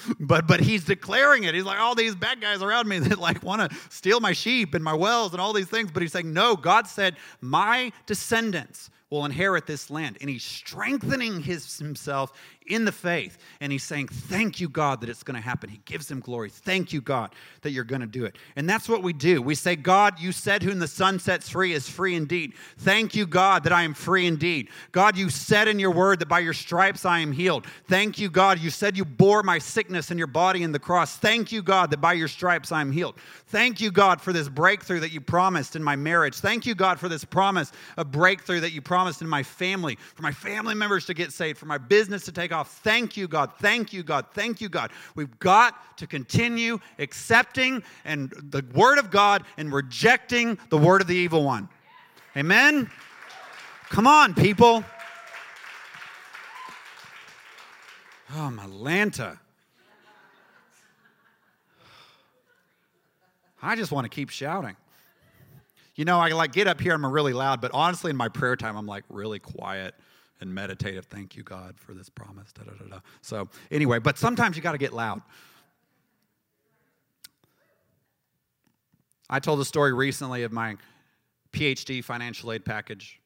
but 0.20 0.46
but 0.46 0.60
he's 0.60 0.84
declaring 0.84 1.44
it. 1.44 1.54
He's 1.54 1.64
like, 1.64 1.78
all 1.78 1.94
these 1.94 2.14
bad 2.14 2.40
guys 2.40 2.62
around 2.62 2.88
me 2.88 2.98
that 3.00 3.18
like 3.18 3.42
want 3.42 3.70
to 3.70 3.76
steal 3.90 4.20
my 4.20 4.32
sheep 4.32 4.74
and 4.74 4.82
my 4.82 4.94
wells 4.94 5.32
and 5.32 5.40
all 5.40 5.52
these 5.52 5.68
things. 5.68 5.90
But 5.90 6.02
he's 6.02 6.12
saying, 6.12 6.32
no, 6.32 6.56
God 6.56 6.86
said, 6.86 7.16
my 7.40 7.92
descendants 8.06 8.90
will 9.10 9.24
inherit 9.24 9.66
this 9.66 9.90
land. 9.90 10.18
And 10.20 10.28
he's 10.28 10.42
strengthening 10.42 11.40
his, 11.40 11.78
himself 11.78 12.32
in 12.68 12.84
the 12.84 12.92
faith. 12.92 13.38
And 13.60 13.72
he's 13.72 13.84
saying, 13.84 14.08
Thank 14.08 14.60
you, 14.60 14.68
God, 14.68 15.00
that 15.00 15.08
it's 15.08 15.22
going 15.22 15.36
to 15.36 15.40
happen. 15.40 15.70
He 15.70 15.80
gives 15.84 16.10
him 16.10 16.20
glory. 16.20 16.50
Thank 16.50 16.92
you, 16.92 17.00
God, 17.00 17.34
that 17.62 17.70
you're 17.70 17.84
going 17.84 18.00
to 18.00 18.06
do 18.06 18.24
it. 18.24 18.36
And 18.56 18.68
that's 18.68 18.88
what 18.88 19.02
we 19.02 19.12
do. 19.12 19.40
We 19.42 19.54
say, 19.54 19.76
God, 19.76 20.18
you 20.20 20.32
said, 20.32 20.62
Whom 20.62 20.78
the 20.78 20.88
Son 20.88 21.18
sets 21.18 21.48
free 21.48 21.72
is 21.72 21.88
free 21.88 22.14
indeed. 22.14 22.54
Thank 22.78 23.14
you, 23.14 23.26
God, 23.26 23.64
that 23.64 23.72
I 23.72 23.82
am 23.82 23.94
free 23.94 24.26
indeed. 24.26 24.68
God, 24.92 25.16
you 25.16 25.30
said 25.30 25.68
in 25.68 25.78
your 25.78 25.90
word 25.90 26.18
that 26.20 26.28
by 26.28 26.40
your 26.40 26.52
stripes 26.52 27.04
I 27.04 27.20
am 27.20 27.32
healed. 27.32 27.66
Thank 27.88 28.18
you, 28.18 28.28
God. 28.28 28.58
You 28.58 28.70
said 28.70 28.96
you 28.96 29.04
bore 29.04 29.42
my 29.42 29.58
sickness 29.58 30.10
in 30.10 30.18
your 30.18 30.26
body 30.26 30.62
in 30.62 30.72
the 30.72 30.78
cross. 30.78 31.16
Thank 31.16 31.52
you, 31.52 31.62
God, 31.62 31.90
that 31.90 32.00
by 32.00 32.14
your 32.14 32.28
stripes 32.28 32.72
I 32.72 32.80
am 32.80 32.92
healed. 32.92 33.16
Thank 33.48 33.80
you, 33.80 33.90
God, 33.90 34.20
for 34.20 34.32
this 34.32 34.48
breakthrough 34.48 35.00
that 35.00 35.12
you 35.12 35.20
promised 35.20 35.76
in 35.76 35.82
my 35.82 35.96
marriage. 35.96 36.36
Thank 36.36 36.66
you, 36.66 36.74
God, 36.74 36.98
for 36.98 37.08
this 37.08 37.24
promise 37.24 37.72
of 37.96 38.10
breakthrough 38.10 38.60
that 38.60 38.72
you 38.72 38.82
promised 38.82 39.22
in 39.22 39.28
my 39.28 39.42
family, 39.42 39.98
for 40.14 40.22
my 40.22 40.32
family 40.32 40.74
members 40.74 41.06
to 41.06 41.14
get 41.14 41.32
saved, 41.32 41.58
for 41.58 41.66
my 41.66 41.78
business 41.78 42.24
to 42.24 42.32
take 42.32 42.52
off. 42.52 42.55
Thank 42.64 43.16
you, 43.16 43.28
God. 43.28 43.52
Thank 43.58 43.92
you, 43.92 44.02
God. 44.02 44.26
Thank 44.32 44.60
you, 44.60 44.68
God. 44.68 44.90
We've 45.14 45.38
got 45.38 45.96
to 45.98 46.06
continue 46.06 46.78
accepting 46.98 47.82
and 48.04 48.30
the 48.30 48.64
word 48.74 48.98
of 48.98 49.10
God 49.10 49.44
and 49.56 49.72
rejecting 49.72 50.58
the 50.68 50.78
word 50.78 51.00
of 51.00 51.06
the 51.06 51.16
evil 51.16 51.44
one. 51.44 51.68
Amen. 52.36 52.90
Come 53.88 54.06
on, 54.06 54.34
people. 54.34 54.84
Oh, 58.34 58.52
Malanta. 58.52 59.38
I 63.62 63.74
just 63.74 63.90
want 63.90 64.04
to 64.04 64.08
keep 64.08 64.30
shouting. 64.30 64.76
You 65.94 66.04
know, 66.04 66.18
I 66.18 66.28
like 66.28 66.52
get 66.52 66.66
up 66.66 66.80
here, 66.80 66.92
I'm 66.92 67.06
really 67.06 67.32
loud, 67.32 67.60
but 67.60 67.70
honestly, 67.72 68.10
in 68.10 68.16
my 68.16 68.28
prayer 68.28 68.54
time, 68.54 68.76
I'm 68.76 68.86
like 68.86 69.04
really 69.08 69.38
quiet 69.38 69.94
and 70.40 70.54
meditative. 70.54 71.06
Thank 71.06 71.36
you, 71.36 71.42
God, 71.42 71.74
for 71.78 71.94
this 71.94 72.08
promise. 72.08 72.52
Da, 72.52 72.64
da, 72.64 72.72
da. 72.88 73.00
So, 73.22 73.48
anyway, 73.70 73.98
but 73.98 74.18
sometimes 74.18 74.56
you 74.56 74.62
got 74.62 74.72
to 74.72 74.78
get 74.78 74.92
loud. 74.92 75.22
I 79.28 79.40
told 79.40 79.60
a 79.60 79.64
story 79.64 79.92
recently 79.92 80.44
of 80.44 80.52
my 80.52 80.76
PhD 81.52 82.04
financial 82.04 82.52
aid 82.52 82.64
package. 82.64 83.20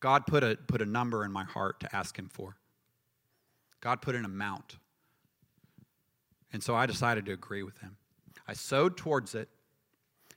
God 0.00 0.26
put 0.26 0.42
a, 0.42 0.56
put 0.66 0.82
a 0.82 0.86
number 0.86 1.24
in 1.24 1.32
my 1.32 1.44
heart 1.44 1.80
to 1.80 1.96
ask 1.96 2.18
Him 2.18 2.28
for. 2.28 2.56
God 3.80 4.02
put 4.02 4.14
an 4.14 4.24
amount. 4.24 4.76
And 6.52 6.62
so 6.62 6.74
I 6.74 6.86
decided 6.86 7.26
to 7.26 7.32
agree 7.32 7.62
with 7.62 7.78
Him. 7.78 7.96
I 8.48 8.54
sowed 8.54 8.96
towards 8.96 9.34
it, 9.34 9.48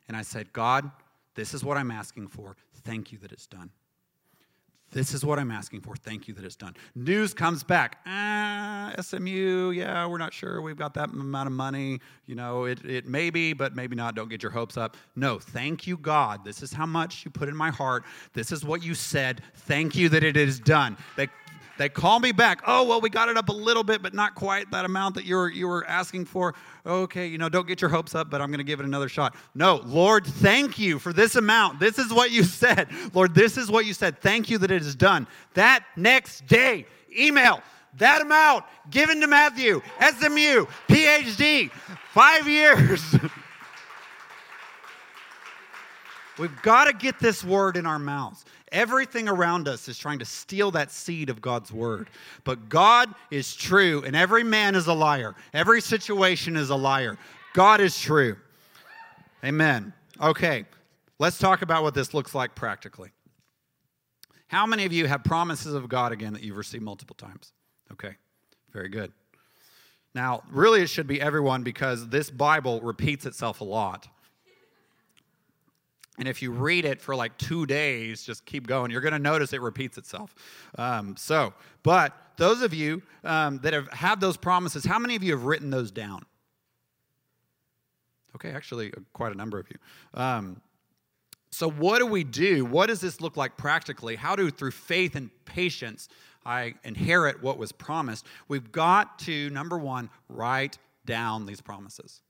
and 0.07 0.15
I 0.15 0.21
said, 0.21 0.53
God, 0.53 0.89
this 1.35 1.53
is 1.53 1.63
what 1.63 1.77
I'm 1.77 1.91
asking 1.91 2.27
for. 2.29 2.55
Thank 2.83 3.11
you 3.11 3.17
that 3.19 3.31
it's 3.31 3.47
done. 3.47 3.71
This 4.91 5.13
is 5.13 5.25
what 5.25 5.37
I'm 5.37 5.51
asking 5.51 5.81
for. 5.81 5.95
Thank 5.95 6.27
you 6.27 6.33
that 6.35 6.45
it's 6.45 6.55
done. 6.55 6.75
News 6.95 7.33
comes 7.33 7.63
back. 7.63 7.99
Ah, 8.05 8.93
SMU, 8.99 9.71
yeah, 9.71 10.07
we're 10.07 10.17
not 10.17 10.33
sure. 10.33 10.61
We've 10.61 10.77
got 10.77 10.93
that 10.93 11.09
amount 11.09 11.47
of 11.47 11.53
money. 11.53 11.99
You 12.25 12.35
know, 12.35 12.65
it, 12.65 12.83
it 12.85 13.05
may 13.05 13.29
be, 13.29 13.51
but 13.53 13.75
maybe 13.75 13.95
not. 13.95 14.15
Don't 14.15 14.29
get 14.29 14.41
your 14.41 14.51
hopes 14.51 14.77
up. 14.77 14.95
No, 15.15 15.39
thank 15.39 15.87
you, 15.87 15.97
God. 15.97 16.45
This 16.45 16.63
is 16.63 16.71
how 16.71 16.85
much 16.85 17.25
you 17.25 17.31
put 17.31 17.49
in 17.49 17.55
my 17.55 17.69
heart. 17.69 18.05
This 18.33 18.51
is 18.51 18.63
what 18.63 18.81
you 18.81 18.95
said. 18.95 19.41
Thank 19.55 19.95
you 19.95 20.07
that 20.09 20.23
it 20.23 20.37
is 20.37 20.59
done. 20.59 20.95
They 21.17 21.27
they 21.77 21.89
call 21.89 22.19
me 22.19 22.31
back. 22.31 22.61
Oh, 22.65 22.83
well, 22.83 23.01
we 23.01 23.09
got 23.09 23.29
it 23.29 23.37
up 23.37 23.49
a 23.49 23.53
little 23.53 23.83
bit, 23.83 24.01
but 24.01 24.13
not 24.13 24.35
quite 24.35 24.71
that 24.71 24.85
amount 24.85 25.15
that 25.15 25.25
you 25.25 25.35
were, 25.35 25.49
you 25.49 25.67
were 25.67 25.85
asking 25.87 26.25
for. 26.25 26.53
Okay, 26.85 27.27
you 27.27 27.37
know, 27.37 27.49
don't 27.49 27.67
get 27.67 27.81
your 27.81 27.89
hopes 27.89 28.15
up, 28.15 28.29
but 28.29 28.41
I'm 28.41 28.49
going 28.49 28.59
to 28.59 28.63
give 28.63 28.79
it 28.79 28.85
another 28.85 29.09
shot. 29.09 29.35
No, 29.55 29.77
Lord, 29.85 30.25
thank 30.25 30.79
you 30.79 30.99
for 30.99 31.13
this 31.13 31.35
amount. 31.35 31.79
This 31.79 31.97
is 31.97 32.11
what 32.13 32.31
you 32.31 32.43
said. 32.45 32.89
Lord, 33.13 33.33
this 33.35 33.57
is 33.57 33.69
what 33.69 33.85
you 33.85 33.93
said. 33.93 34.19
Thank 34.21 34.49
you 34.49 34.57
that 34.59 34.71
it 34.71 34.81
is 34.81 34.95
done. 34.95 35.27
That 35.53 35.83
next 35.95 36.47
day, 36.47 36.85
email 37.17 37.61
that 37.97 38.21
amount 38.21 38.65
given 38.89 39.21
to 39.21 39.27
Matthew, 39.27 39.81
SMU, 39.99 40.65
PhD, 40.87 41.71
five 42.13 42.47
years. 42.47 43.01
We've 46.37 46.61
got 46.61 46.85
to 46.85 46.93
get 46.93 47.19
this 47.19 47.43
word 47.43 47.77
in 47.77 47.85
our 47.87 47.97
mouths. 47.97 48.45
Everything 48.71 49.29
around 49.29 49.67
us 49.67 49.87
is 49.87 49.97
trying 49.97 50.19
to 50.19 50.25
steal 50.25 50.71
that 50.71 50.91
seed 50.91 51.29
of 51.29 51.41
God's 51.41 51.71
word. 51.71 52.09
But 52.43 52.69
God 52.69 53.13
is 53.31 53.55
true, 53.55 54.03
and 54.05 54.15
every 54.15 54.43
man 54.43 54.75
is 54.75 54.87
a 54.87 54.93
liar. 54.93 55.35
Every 55.53 55.81
situation 55.81 56.55
is 56.57 56.69
a 56.69 56.75
liar. 56.75 57.17
God 57.53 57.79
is 57.79 57.99
true. 57.99 58.35
Amen. 59.43 59.93
Okay, 60.21 60.65
let's 61.19 61.37
talk 61.37 61.61
about 61.61 61.83
what 61.83 61.93
this 61.93 62.13
looks 62.13 62.35
like 62.35 62.55
practically. 62.55 63.11
How 64.47 64.65
many 64.65 64.85
of 64.85 64.93
you 64.93 65.07
have 65.07 65.23
promises 65.23 65.73
of 65.73 65.87
God 65.87 66.11
again 66.11 66.33
that 66.33 66.43
you've 66.43 66.57
received 66.57 66.83
multiple 66.83 67.15
times? 67.15 67.53
Okay, 67.91 68.15
very 68.73 68.89
good. 68.89 69.11
Now, 70.13 70.41
really, 70.49 70.81
it 70.81 70.87
should 70.87 71.07
be 71.07 71.21
everyone 71.21 71.63
because 71.63 72.09
this 72.09 72.29
Bible 72.29 72.81
repeats 72.81 73.25
itself 73.25 73.61
a 73.61 73.65
lot. 73.65 74.07
And 76.17 76.27
if 76.27 76.41
you 76.41 76.51
read 76.51 76.85
it 76.85 76.99
for 77.01 77.15
like 77.15 77.37
two 77.37 77.65
days, 77.65 78.23
just 78.23 78.45
keep 78.45 78.65
going, 78.65 78.89
you're 78.89 79.01
going 79.01 79.13
to 79.13 79.19
notice 79.19 79.53
it 79.53 79.61
repeats 79.61 79.97
itself. 79.97 80.33
Um, 80.77 81.15
so, 81.15 81.53
but 81.83 82.13
those 82.37 82.61
of 82.61 82.73
you 82.73 83.03
um, 83.23 83.59
that 83.59 83.73
have 83.73 83.87
had 83.89 84.19
those 84.19 84.37
promises, 84.37 84.83
how 84.83 84.97
many 84.97 85.15
of 85.15 85.23
you 85.23 85.33
have 85.33 85.43
written 85.43 85.69
those 85.69 85.91
down? 85.91 86.23
Okay, 88.35 88.51
actually, 88.51 88.93
uh, 88.93 88.99
quite 89.13 89.31
a 89.31 89.35
number 89.35 89.59
of 89.59 89.67
you. 89.69 90.19
Um, 90.19 90.61
so, 91.51 91.69
what 91.69 91.99
do 91.99 92.05
we 92.05 92.23
do? 92.23 92.65
What 92.65 92.87
does 92.87 93.01
this 93.01 93.21
look 93.21 93.37
like 93.37 93.57
practically? 93.57 94.15
How 94.15 94.35
do, 94.35 94.51
through 94.51 94.71
faith 94.71 95.15
and 95.15 95.29
patience, 95.45 96.09
I 96.45 96.75
inherit 96.83 97.41
what 97.41 97.57
was 97.57 97.71
promised? 97.71 98.25
We've 98.47 98.71
got 98.71 99.19
to, 99.19 99.49
number 99.49 99.77
one, 99.77 100.09
write 100.29 100.77
down 101.05 101.45
these 101.45 101.61
promises. 101.61 102.21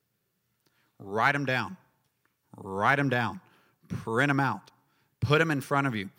Write 1.00 1.34
them 1.34 1.46
down. 1.46 1.78
Write 2.56 2.96
them 2.96 3.10
down. 3.10 3.42
Print 3.88 4.30
them 4.30 4.40
out. 4.40 4.72
Put 5.20 5.40
them 5.40 5.52
in 5.52 5.62
front 5.62 5.88
of 5.88 5.96
you. 5.96 6.10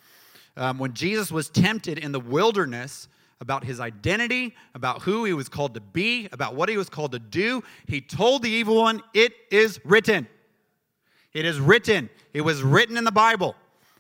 Um, 0.57 0.79
when 0.79 0.93
Jesus 0.93 1.31
was 1.31 1.49
tempted 1.49 1.99
in 1.99 2.13
the 2.13 2.21
wilderness, 2.21 3.09
about 3.41 3.65
his 3.65 3.81
identity, 3.81 4.55
about 4.75 5.03
who 5.03 5.25
he 5.25 5.33
was 5.33 5.49
called 5.49 5.75
to 5.75 5.81
be, 5.81 6.29
about 6.33 6.55
what 6.55 6.69
he 6.69 6.77
was 6.77 6.89
called 6.89 7.13
to 7.13 7.19
do. 7.19 7.63
He 7.87 8.01
told 8.01 8.43
the 8.43 8.51
evil 8.51 8.77
one, 8.77 9.03
It 9.15 9.33
is 9.51 9.81
written. 9.85 10.27
It 11.33 11.45
is 11.45 11.61
written. 11.61 12.11
It 12.33 12.41
was 12.41 12.63
written 12.63 12.97
in 12.97 13.05
the 13.05 13.13
Bible. 13.13 13.55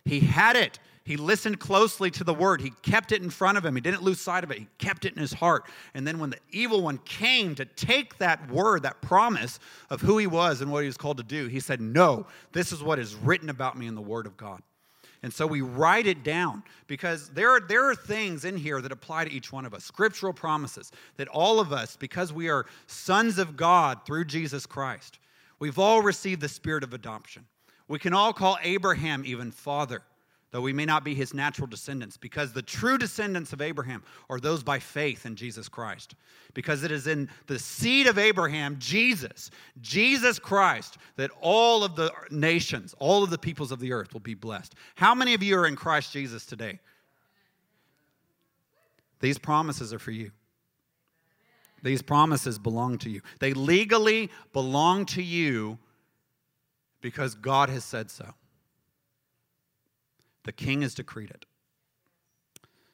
He 0.04 0.20
had 0.20 0.56
it. 0.56 0.78
He 1.08 1.16
listened 1.16 1.58
closely 1.58 2.10
to 2.10 2.22
the 2.22 2.34
word. 2.34 2.60
He 2.60 2.68
kept 2.82 3.12
it 3.12 3.22
in 3.22 3.30
front 3.30 3.56
of 3.56 3.64
him. 3.64 3.74
He 3.74 3.80
didn't 3.80 4.02
lose 4.02 4.20
sight 4.20 4.44
of 4.44 4.50
it. 4.50 4.58
He 4.58 4.68
kept 4.76 5.06
it 5.06 5.14
in 5.14 5.18
his 5.18 5.32
heart. 5.32 5.64
And 5.94 6.06
then 6.06 6.18
when 6.18 6.28
the 6.28 6.38
evil 6.50 6.82
one 6.82 6.98
came 6.98 7.54
to 7.54 7.64
take 7.64 8.18
that 8.18 8.50
word, 8.50 8.82
that 8.82 9.00
promise 9.00 9.58
of 9.88 10.02
who 10.02 10.18
he 10.18 10.26
was 10.26 10.60
and 10.60 10.70
what 10.70 10.82
he 10.82 10.86
was 10.86 10.98
called 10.98 11.16
to 11.16 11.22
do, 11.22 11.46
he 11.46 11.60
said, 11.60 11.80
No, 11.80 12.26
this 12.52 12.72
is 12.72 12.82
what 12.82 12.98
is 12.98 13.14
written 13.14 13.48
about 13.48 13.78
me 13.78 13.86
in 13.86 13.94
the 13.94 14.02
word 14.02 14.26
of 14.26 14.36
God. 14.36 14.60
And 15.22 15.32
so 15.32 15.46
we 15.46 15.62
write 15.62 16.06
it 16.06 16.24
down 16.24 16.62
because 16.88 17.30
there 17.30 17.52
are, 17.52 17.60
there 17.60 17.88
are 17.88 17.94
things 17.94 18.44
in 18.44 18.58
here 18.58 18.82
that 18.82 18.92
apply 18.92 19.24
to 19.24 19.32
each 19.32 19.50
one 19.50 19.64
of 19.64 19.72
us, 19.72 19.84
scriptural 19.84 20.34
promises 20.34 20.92
that 21.16 21.28
all 21.28 21.58
of 21.58 21.72
us, 21.72 21.96
because 21.96 22.34
we 22.34 22.50
are 22.50 22.66
sons 22.86 23.38
of 23.38 23.56
God 23.56 24.04
through 24.04 24.26
Jesus 24.26 24.66
Christ, 24.66 25.20
we've 25.58 25.78
all 25.78 26.02
received 26.02 26.42
the 26.42 26.50
spirit 26.50 26.84
of 26.84 26.92
adoption. 26.92 27.46
We 27.88 27.98
can 27.98 28.12
all 28.12 28.34
call 28.34 28.58
Abraham 28.62 29.22
even 29.24 29.52
father 29.52 30.02
though 30.50 30.60
we 30.60 30.72
may 30.72 30.86
not 30.86 31.04
be 31.04 31.14
his 31.14 31.34
natural 31.34 31.66
descendants, 31.66 32.16
because 32.16 32.52
the 32.52 32.62
true 32.62 32.96
descendants 32.96 33.52
of 33.52 33.60
Abraham 33.60 34.02
are 34.30 34.40
those 34.40 34.62
by 34.62 34.78
faith 34.78 35.26
in 35.26 35.36
Jesus 35.36 35.68
Christ. 35.68 36.14
Because 36.54 36.84
it 36.84 36.90
is 36.90 37.06
in 37.06 37.28
the 37.46 37.58
seed 37.58 38.06
of 38.06 38.18
Abraham, 38.18 38.76
Jesus, 38.78 39.50
Jesus 39.80 40.38
Christ, 40.38 40.96
that 41.16 41.30
all 41.40 41.84
of 41.84 41.96
the 41.96 42.10
nations, 42.30 42.94
all 42.98 43.22
of 43.22 43.30
the 43.30 43.38
peoples 43.38 43.72
of 43.72 43.80
the 43.80 43.92
earth 43.92 44.12
will 44.12 44.20
be 44.20 44.34
blessed. 44.34 44.74
How 44.94 45.14
many 45.14 45.34
of 45.34 45.42
you 45.42 45.58
are 45.58 45.66
in 45.66 45.76
Christ 45.76 46.12
Jesus 46.12 46.46
today? 46.46 46.80
These 49.20 49.38
promises 49.38 49.92
are 49.92 49.98
for 49.98 50.12
you. 50.12 50.30
These 51.82 52.02
promises 52.02 52.58
belong 52.58 52.98
to 52.98 53.10
you. 53.10 53.20
They 53.38 53.52
legally 53.52 54.30
belong 54.52 55.06
to 55.06 55.22
you 55.22 55.78
because 57.00 57.34
God 57.34 57.68
has 57.68 57.84
said 57.84 58.10
so. 58.10 58.34
The 60.48 60.52
king 60.52 60.80
has 60.80 60.94
decreed 60.94 61.28
it. 61.28 61.44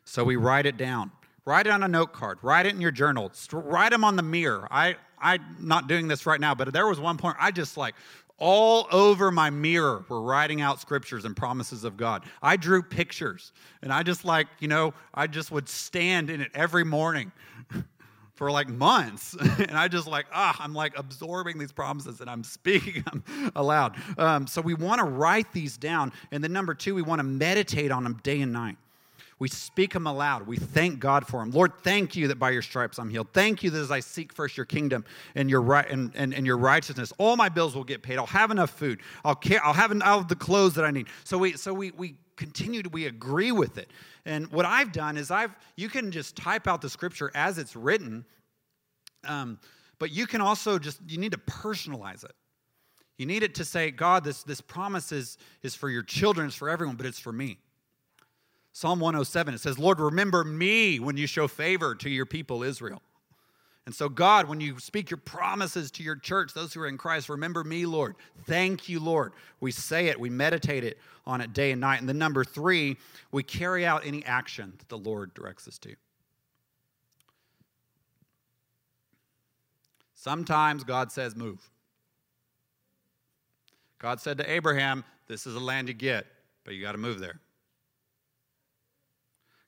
So 0.04 0.24
we 0.24 0.34
write 0.34 0.66
it 0.66 0.76
down. 0.76 1.12
Write 1.44 1.68
it 1.68 1.70
on 1.70 1.84
a 1.84 1.88
note 1.88 2.12
card. 2.12 2.40
Write 2.42 2.66
it 2.66 2.74
in 2.74 2.80
your 2.80 2.90
journal. 2.90 3.30
Write 3.52 3.92
them 3.92 4.02
on 4.02 4.16
the 4.16 4.24
mirror. 4.24 4.66
I, 4.72 4.96
I'm 5.20 5.40
not 5.60 5.86
doing 5.86 6.08
this 6.08 6.26
right 6.26 6.40
now, 6.40 6.56
but 6.56 6.72
there 6.72 6.88
was 6.88 6.98
one 6.98 7.16
point 7.16 7.36
I 7.38 7.52
just 7.52 7.76
like 7.76 7.94
all 8.38 8.88
over 8.90 9.30
my 9.30 9.50
mirror 9.50 10.04
were 10.08 10.20
writing 10.20 10.62
out 10.62 10.80
scriptures 10.80 11.24
and 11.24 11.36
promises 11.36 11.84
of 11.84 11.96
God. 11.96 12.24
I 12.42 12.56
drew 12.56 12.82
pictures 12.82 13.52
and 13.82 13.92
I 13.92 14.02
just 14.02 14.24
like, 14.24 14.48
you 14.58 14.66
know, 14.66 14.92
I 15.14 15.28
just 15.28 15.52
would 15.52 15.68
stand 15.68 16.30
in 16.30 16.40
it 16.40 16.50
every 16.54 16.84
morning 16.84 17.30
for 18.34 18.50
like 18.50 18.68
months. 18.68 19.36
and 19.58 19.72
I 19.72 19.88
just 19.88 20.06
like, 20.06 20.26
ah, 20.32 20.56
I'm 20.58 20.74
like 20.74 20.98
absorbing 20.98 21.58
these 21.58 21.72
promises 21.72 22.20
and 22.20 22.28
I'm 22.28 22.44
speaking 22.54 23.02
them 23.02 23.24
aloud. 23.56 23.96
Um, 24.18 24.46
so 24.46 24.60
we 24.60 24.74
want 24.74 24.98
to 25.00 25.04
write 25.04 25.52
these 25.52 25.76
down. 25.76 26.12
And 26.30 26.42
then 26.42 26.52
number 26.52 26.74
two, 26.74 26.94
we 26.94 27.02
want 27.02 27.20
to 27.20 27.24
meditate 27.24 27.90
on 27.90 28.04
them 28.04 28.20
day 28.22 28.40
and 28.40 28.52
night. 28.52 28.76
We 29.40 29.48
speak 29.48 29.92
them 29.92 30.06
aloud. 30.06 30.46
We 30.46 30.56
thank 30.56 31.00
God 31.00 31.26
for 31.26 31.40
them. 31.40 31.50
Lord, 31.50 31.72
thank 31.82 32.14
you 32.14 32.28
that 32.28 32.38
by 32.38 32.50
your 32.50 32.62
stripes 32.62 32.98
I'm 32.98 33.10
healed. 33.10 33.28
Thank 33.32 33.64
you 33.64 33.70
that 33.70 33.78
as 33.78 33.90
I 33.90 33.98
seek 33.98 34.32
first 34.32 34.56
your 34.56 34.64
kingdom 34.64 35.04
and 35.34 35.50
your 35.50 35.60
right 35.60 35.88
and, 35.90 36.12
and, 36.14 36.32
and 36.32 36.46
your 36.46 36.56
righteousness, 36.56 37.12
all 37.18 37.36
my 37.36 37.48
bills 37.48 37.74
will 37.74 37.84
get 37.84 38.00
paid. 38.00 38.18
I'll 38.18 38.26
have 38.26 38.52
enough 38.52 38.70
food. 38.70 39.00
I'll 39.24 39.34
care, 39.34 39.64
I'll 39.64 39.72
have, 39.72 39.90
I'll 40.02 40.18
have 40.18 40.28
the 40.28 40.36
clothes 40.36 40.74
that 40.74 40.84
I 40.84 40.92
need. 40.92 41.08
So 41.24 41.36
we 41.38 41.54
so 41.54 41.74
we 41.74 41.90
we 41.90 42.14
continue 42.36 42.82
to 42.82 42.88
we 42.88 43.06
agree 43.06 43.52
with 43.52 43.78
it. 43.78 43.90
And 44.24 44.50
what 44.50 44.64
I've 44.64 44.92
done 44.92 45.16
is 45.16 45.30
I've 45.30 45.54
you 45.76 45.88
can 45.88 46.10
just 46.10 46.36
type 46.36 46.66
out 46.66 46.80
the 46.80 46.90
scripture 46.90 47.30
as 47.34 47.58
it's 47.58 47.76
written, 47.76 48.24
um, 49.26 49.58
but 49.98 50.10
you 50.10 50.26
can 50.26 50.40
also 50.40 50.78
just 50.78 51.00
you 51.06 51.18
need 51.18 51.32
to 51.32 51.38
personalize 51.38 52.24
it. 52.24 52.32
You 53.16 53.26
need 53.26 53.42
it 53.42 53.54
to 53.56 53.64
say, 53.64 53.90
God, 53.90 54.24
this 54.24 54.42
this 54.42 54.60
promise 54.60 55.12
is, 55.12 55.38
is 55.62 55.74
for 55.74 55.88
your 55.88 56.02
children, 56.02 56.48
it's 56.48 56.56
for 56.56 56.68
everyone, 56.68 56.96
but 56.96 57.06
it's 57.06 57.20
for 57.20 57.32
me. 57.32 57.58
Psalm 58.72 58.98
107, 58.98 59.54
it 59.54 59.60
says, 59.60 59.78
Lord, 59.78 60.00
remember 60.00 60.42
me 60.42 60.98
when 60.98 61.16
you 61.16 61.28
show 61.28 61.46
favor 61.46 61.94
to 61.94 62.10
your 62.10 62.26
people, 62.26 62.64
Israel. 62.64 63.00
And 63.86 63.94
so, 63.94 64.08
God, 64.08 64.48
when 64.48 64.60
you 64.60 64.78
speak 64.78 65.10
your 65.10 65.18
promises 65.18 65.90
to 65.92 66.02
your 66.02 66.16
church, 66.16 66.54
those 66.54 66.72
who 66.72 66.80
are 66.80 66.86
in 66.86 66.96
Christ, 66.96 67.28
remember 67.28 67.62
me, 67.62 67.84
Lord. 67.84 68.16
Thank 68.46 68.88
you, 68.88 68.98
Lord. 68.98 69.32
We 69.60 69.72
say 69.72 70.06
it, 70.06 70.18
we 70.18 70.30
meditate 70.30 70.84
it 70.84 70.98
on 71.26 71.42
it 71.42 71.52
day 71.52 71.70
and 71.70 71.80
night. 71.80 72.00
And 72.00 72.08
then, 72.08 72.16
number 72.16 72.44
three, 72.44 72.96
we 73.30 73.42
carry 73.42 73.84
out 73.84 74.06
any 74.06 74.24
action 74.24 74.72
that 74.78 74.88
the 74.88 74.96
Lord 74.96 75.34
directs 75.34 75.68
us 75.68 75.78
to. 75.78 75.94
Sometimes 80.14 80.84
God 80.84 81.12
says, 81.12 81.36
move. 81.36 81.68
God 83.98 84.20
said 84.20 84.38
to 84.38 84.50
Abraham, 84.50 85.04
This 85.28 85.46
is 85.46 85.52
the 85.52 85.60
land 85.60 85.88
you 85.88 85.94
get, 85.94 86.26
but 86.64 86.74
you 86.74 86.80
got 86.80 86.92
to 86.92 86.98
move 86.98 87.20
there. 87.20 87.40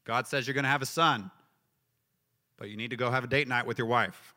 God 0.04 0.26
says 0.26 0.46
you're 0.46 0.54
going 0.54 0.64
to 0.64 0.70
have 0.70 0.82
a 0.82 0.86
son, 0.86 1.30
but 2.58 2.68
you 2.68 2.76
need 2.76 2.90
to 2.90 2.96
go 2.96 3.10
have 3.10 3.24
a 3.24 3.28
date 3.28 3.48
night 3.48 3.66
with 3.66 3.78
your 3.78 3.86
wife. 3.86 4.34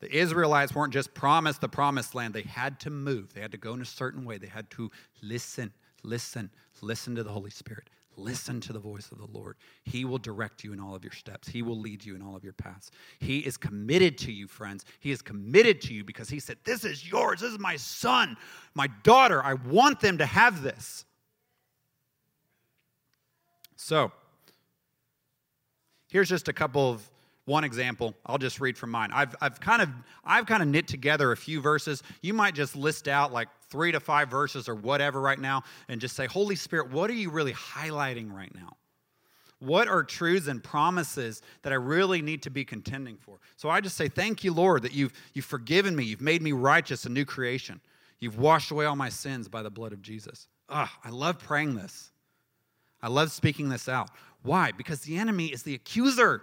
The 0.00 0.12
Israelites 0.16 0.74
weren't 0.74 0.92
just 0.92 1.14
promised 1.14 1.60
the 1.60 1.68
promised 1.68 2.14
land, 2.14 2.34
they 2.34 2.42
had 2.42 2.80
to 2.80 2.90
move. 2.90 3.32
They 3.34 3.40
had 3.40 3.52
to 3.52 3.58
go 3.58 3.72
in 3.72 3.80
a 3.80 3.84
certain 3.84 4.24
way. 4.24 4.36
They 4.36 4.48
had 4.48 4.68
to 4.70 4.90
listen, 5.22 5.72
listen, 6.02 6.50
listen 6.80 7.14
to 7.14 7.22
the 7.22 7.30
Holy 7.30 7.50
Spirit. 7.50 7.88
Listen 8.16 8.60
to 8.60 8.72
the 8.72 8.78
voice 8.78 9.10
of 9.10 9.18
the 9.18 9.26
Lord. 9.26 9.56
He 9.84 10.04
will 10.04 10.18
direct 10.18 10.64
you 10.64 10.72
in 10.72 10.80
all 10.80 10.94
of 10.94 11.02
your 11.02 11.12
steps. 11.12 11.48
He 11.48 11.62
will 11.62 11.78
lead 11.78 12.04
you 12.04 12.14
in 12.14 12.20
all 12.20 12.36
of 12.36 12.44
your 12.44 12.52
paths. 12.52 12.90
He 13.20 13.38
is 13.38 13.56
committed 13.56 14.18
to 14.18 14.32
you, 14.32 14.48
friends. 14.48 14.84
He 15.00 15.12
is 15.12 15.22
committed 15.22 15.80
to 15.82 15.94
you 15.94 16.04
because 16.04 16.28
He 16.28 16.38
said, 16.38 16.58
This 16.64 16.84
is 16.84 17.10
yours. 17.10 17.40
This 17.40 17.52
is 17.52 17.58
my 17.58 17.76
son, 17.76 18.36
my 18.74 18.88
daughter. 19.02 19.42
I 19.42 19.54
want 19.54 20.00
them 20.00 20.18
to 20.18 20.26
have 20.26 20.62
this. 20.62 21.06
So, 23.82 24.12
here's 26.06 26.28
just 26.28 26.46
a 26.46 26.52
couple 26.52 26.88
of 26.88 27.10
one 27.46 27.64
example 27.64 28.14
i'll 28.24 28.38
just 28.38 28.60
read 28.60 28.78
from 28.78 28.92
mine. 28.92 29.10
I've, 29.12 29.34
I've 29.40 29.58
kind 29.58 29.82
of 29.82 29.88
i've 30.24 30.46
kind 30.46 30.62
of 30.62 30.68
knit 30.68 30.86
together 30.86 31.32
a 31.32 31.36
few 31.36 31.60
verses. 31.60 32.04
You 32.20 32.32
might 32.32 32.54
just 32.54 32.76
list 32.76 33.08
out 33.08 33.32
like 33.32 33.48
three 33.68 33.90
to 33.90 33.98
five 33.98 34.30
verses 34.30 34.68
or 34.68 34.76
whatever 34.76 35.20
right 35.20 35.38
now 35.38 35.64
and 35.88 36.00
just 36.00 36.14
say 36.14 36.26
holy 36.26 36.54
spirit 36.54 36.92
what 36.92 37.10
are 37.10 37.14
you 37.14 37.30
really 37.30 37.54
highlighting 37.54 38.32
right 38.32 38.54
now? 38.54 38.76
What 39.58 39.88
are 39.88 40.04
truths 40.04 40.46
and 40.46 40.62
promises 40.62 41.42
that 41.62 41.72
i 41.72 41.76
really 41.76 42.22
need 42.22 42.42
to 42.44 42.50
be 42.50 42.64
contending 42.64 43.16
for? 43.16 43.40
So 43.56 43.68
i 43.68 43.80
just 43.80 43.96
say 43.96 44.08
thank 44.08 44.44
you 44.44 44.52
lord 44.52 44.82
that 44.82 44.92
you've 44.94 45.12
you've 45.34 45.44
forgiven 45.44 45.96
me. 45.96 46.04
You've 46.04 46.20
made 46.20 46.40
me 46.40 46.52
righteous 46.52 47.04
a 47.04 47.08
new 47.08 47.24
creation. 47.24 47.80
You've 48.20 48.38
washed 48.38 48.70
away 48.70 48.84
all 48.84 48.94
my 48.94 49.08
sins 49.08 49.48
by 49.48 49.64
the 49.64 49.70
blood 49.70 49.92
of 49.92 50.02
jesus. 50.02 50.46
Ah 50.68 50.96
i 51.02 51.10
love 51.10 51.40
praying 51.40 51.74
this 51.74 52.11
I 53.02 53.08
love 53.08 53.32
speaking 53.32 53.68
this 53.68 53.88
out. 53.88 54.10
Why? 54.42 54.72
Because 54.72 55.00
the 55.00 55.16
enemy 55.16 55.46
is 55.46 55.62
the 55.62 55.74
accuser 55.74 56.42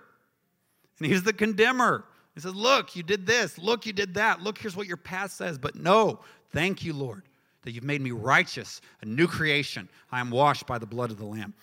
and 0.99 1.07
he's 1.07 1.23
the 1.23 1.33
condemner. 1.33 2.03
He 2.35 2.41
says, 2.41 2.55
Look, 2.55 2.95
you 2.95 3.03
did 3.03 3.25
this. 3.25 3.57
Look, 3.57 3.85
you 3.85 3.93
did 3.93 4.13
that. 4.15 4.41
Look, 4.41 4.57
here's 4.57 4.75
what 4.75 4.87
your 4.87 4.97
past 4.97 5.37
says. 5.37 5.57
But 5.57 5.75
no, 5.75 6.19
thank 6.51 6.83
you, 6.83 6.93
Lord, 6.93 7.23
that 7.63 7.71
you've 7.71 7.83
made 7.83 8.01
me 8.01 8.11
righteous, 8.11 8.81
a 9.01 9.05
new 9.05 9.27
creation. 9.27 9.89
I 10.11 10.19
am 10.19 10.29
washed 10.29 10.67
by 10.67 10.77
the 10.77 10.85
blood 10.85 11.11
of 11.11 11.17
the 11.17 11.25
Lamb. 11.25 11.53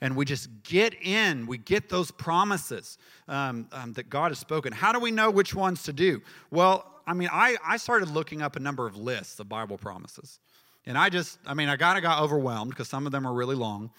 And 0.00 0.16
we 0.16 0.24
just 0.24 0.48
get 0.64 0.94
in, 1.00 1.46
we 1.46 1.58
get 1.58 1.88
those 1.88 2.10
promises 2.10 2.98
um, 3.28 3.68
um, 3.70 3.92
that 3.92 4.10
God 4.10 4.32
has 4.32 4.38
spoken. 4.38 4.72
How 4.72 4.92
do 4.92 4.98
we 4.98 5.12
know 5.12 5.30
which 5.30 5.54
ones 5.54 5.84
to 5.84 5.92
do? 5.92 6.20
Well, 6.50 6.92
I 7.06 7.14
mean, 7.14 7.28
I, 7.32 7.56
I 7.64 7.76
started 7.76 8.08
looking 8.10 8.42
up 8.42 8.56
a 8.56 8.60
number 8.60 8.86
of 8.86 8.96
lists 8.96 9.38
of 9.38 9.48
Bible 9.48 9.78
promises. 9.78 10.40
And 10.86 10.98
I 10.98 11.08
just, 11.08 11.38
I 11.46 11.54
mean, 11.54 11.68
I 11.68 11.76
kind 11.76 11.96
of 11.96 12.02
got 12.02 12.20
overwhelmed 12.20 12.70
because 12.70 12.88
some 12.88 13.06
of 13.06 13.12
them 13.12 13.26
are 13.26 13.32
really 13.32 13.54
long. 13.54 13.90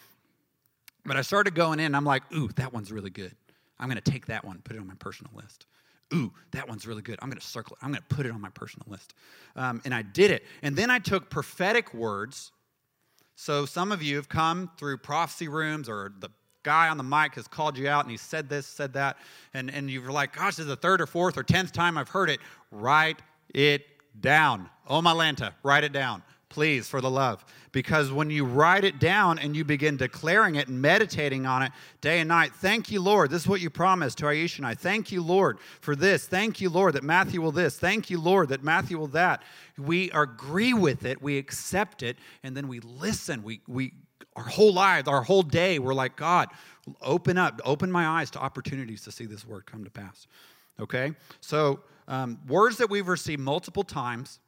But 1.05 1.17
I 1.17 1.21
started 1.21 1.55
going 1.55 1.79
in, 1.79 1.95
I'm 1.95 2.05
like, 2.05 2.23
ooh, 2.33 2.49
that 2.55 2.73
one's 2.73 2.91
really 2.91 3.09
good. 3.09 3.35
I'm 3.79 3.89
going 3.89 4.01
to 4.01 4.11
take 4.11 4.27
that 4.27 4.45
one, 4.45 4.59
put 4.63 4.75
it 4.75 4.79
on 4.79 4.87
my 4.87 4.95
personal 4.95 5.31
list. 5.35 5.65
Ooh, 6.13 6.31
that 6.51 6.67
one's 6.67 6.85
really 6.85 7.01
good. 7.01 7.17
I'm 7.21 7.29
going 7.29 7.39
to 7.39 7.45
circle 7.45 7.75
it. 7.75 7.83
I'm 7.83 7.91
going 7.91 8.03
to 8.07 8.15
put 8.15 8.25
it 8.25 8.31
on 8.31 8.39
my 8.39 8.49
personal 8.49 8.85
list. 8.87 9.13
Um, 9.55 9.81
and 9.83 9.93
I 9.93 10.03
did 10.03 10.31
it. 10.31 10.43
And 10.61 10.75
then 10.75 10.89
I 10.89 10.99
took 10.99 11.29
prophetic 11.29 11.93
words. 11.93 12.51
So 13.35 13.65
some 13.65 13.91
of 13.91 14.01
you 14.03 14.15
have 14.17 14.29
come 14.29 14.69
through 14.77 14.97
prophecy 14.97 15.47
rooms 15.47 15.89
or 15.89 16.13
the 16.19 16.29
guy 16.61 16.87
on 16.87 16.97
the 16.97 17.03
mic 17.03 17.35
has 17.35 17.47
called 17.47 17.77
you 17.77 17.89
out 17.89 18.05
and 18.05 18.11
he 18.11 18.17
said 18.17 18.47
this, 18.47 18.67
said 18.67 18.93
that, 18.93 19.17
and, 19.53 19.69
and 19.71 19.89
you're 19.89 20.11
like, 20.11 20.35
gosh, 20.35 20.55
this 20.55 20.59
is 20.59 20.67
the 20.67 20.75
third 20.75 21.01
or 21.01 21.07
fourth 21.07 21.37
or 21.37 21.43
tenth 21.43 21.73
time 21.73 21.97
I've 21.97 22.09
heard 22.09 22.29
it. 22.29 22.39
Write 22.71 23.21
it 23.53 23.85
down. 24.21 24.69
Oh, 24.87 25.01
my 25.01 25.13
Lanta, 25.13 25.53
write 25.63 25.83
it 25.83 25.91
down 25.91 26.21
please, 26.53 26.87
for 26.87 27.01
the 27.01 27.09
love. 27.09 27.43
Because 27.71 28.11
when 28.11 28.29
you 28.29 28.45
write 28.45 28.83
it 28.83 28.99
down 28.99 29.39
and 29.39 29.55
you 29.55 29.65
begin 29.65 29.97
declaring 29.97 30.53
it 30.55 30.67
and 30.67 30.79
meditating 30.79 31.47
on 31.47 31.63
it 31.63 31.71
day 31.99 32.19
and 32.19 32.27
night, 32.27 32.53
thank 32.53 32.91
you, 32.91 33.01
Lord. 33.01 33.31
This 33.31 33.41
is 33.41 33.47
what 33.47 33.59
you 33.59 33.71
promised 33.71 34.19
to 34.19 34.25
Aisha 34.25 34.59
and 34.59 34.67
I. 34.67 34.75
Thank 34.75 35.11
you, 35.11 35.23
Lord, 35.23 35.57
for 35.81 35.95
this. 35.95 36.27
Thank 36.27 36.61
you, 36.61 36.69
Lord, 36.69 36.93
that 36.93 37.03
Matthew 37.03 37.41
will 37.41 37.51
this. 37.51 37.79
Thank 37.79 38.11
you, 38.11 38.21
Lord, 38.21 38.49
that 38.49 38.63
Matthew 38.63 38.99
will 38.99 39.07
that. 39.07 39.41
We 39.79 40.11
agree 40.11 40.75
with 40.75 41.05
it, 41.05 41.21
we 41.23 41.39
accept 41.39 42.03
it, 42.03 42.17
and 42.43 42.55
then 42.55 42.67
we 42.67 42.79
listen. 42.81 43.41
We, 43.41 43.61
we, 43.67 43.93
our 44.35 44.43
whole 44.43 44.73
lives, 44.73 45.07
our 45.07 45.23
whole 45.23 45.43
day, 45.43 45.79
we're 45.79 45.95
like, 45.95 46.15
God, 46.15 46.49
open 47.01 47.39
up, 47.39 47.59
open 47.65 47.91
my 47.91 48.05
eyes 48.05 48.29
to 48.31 48.39
opportunities 48.39 49.01
to 49.05 49.11
see 49.11 49.25
this 49.25 49.45
word 49.47 49.65
come 49.65 49.83
to 49.83 49.89
pass. 49.89 50.27
Okay? 50.79 51.13
So, 51.41 51.79
um, 52.07 52.37
words 52.47 52.77
that 52.77 52.91
we've 52.91 53.07
received 53.07 53.41
multiple 53.41 53.83
times 53.83 54.39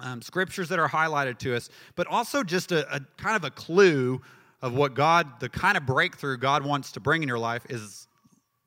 um, 0.00 0.22
scriptures 0.22 0.68
that 0.68 0.78
are 0.78 0.88
highlighted 0.88 1.38
to 1.38 1.54
us, 1.56 1.68
but 1.94 2.06
also 2.06 2.42
just 2.42 2.72
a, 2.72 2.94
a 2.94 3.00
kind 3.16 3.36
of 3.36 3.44
a 3.44 3.50
clue 3.50 4.20
of 4.62 4.74
what 4.74 4.94
God, 4.94 5.40
the 5.40 5.48
kind 5.48 5.76
of 5.76 5.84
breakthrough 5.86 6.38
God 6.38 6.64
wants 6.64 6.92
to 6.92 7.00
bring 7.00 7.22
in 7.22 7.28
your 7.28 7.38
life 7.38 7.66
is 7.68 8.08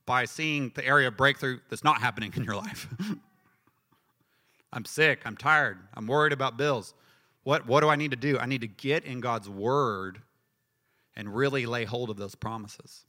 by 0.05 0.25
seeing 0.25 0.71
the 0.75 0.85
area 0.85 1.07
of 1.07 1.17
breakthrough 1.17 1.59
that's 1.69 1.83
not 1.83 1.99
happening 1.99 2.31
in 2.35 2.43
your 2.43 2.55
life. 2.55 2.87
I'm 4.73 4.85
sick, 4.85 5.21
I'm 5.25 5.37
tired, 5.37 5.79
I'm 5.93 6.07
worried 6.07 6.33
about 6.33 6.57
bills. 6.57 6.93
What, 7.43 7.65
what 7.65 7.79
do 7.79 7.89
I 7.89 7.95
need 7.95 8.11
to 8.11 8.17
do? 8.17 8.37
I 8.37 8.45
need 8.45 8.61
to 8.61 8.67
get 8.67 9.05
in 9.05 9.21
God's 9.21 9.49
word 9.49 10.21
and 11.15 11.33
really 11.33 11.65
lay 11.65 11.85
hold 11.85 12.09
of 12.09 12.17
those 12.17 12.35
promises 12.35 13.06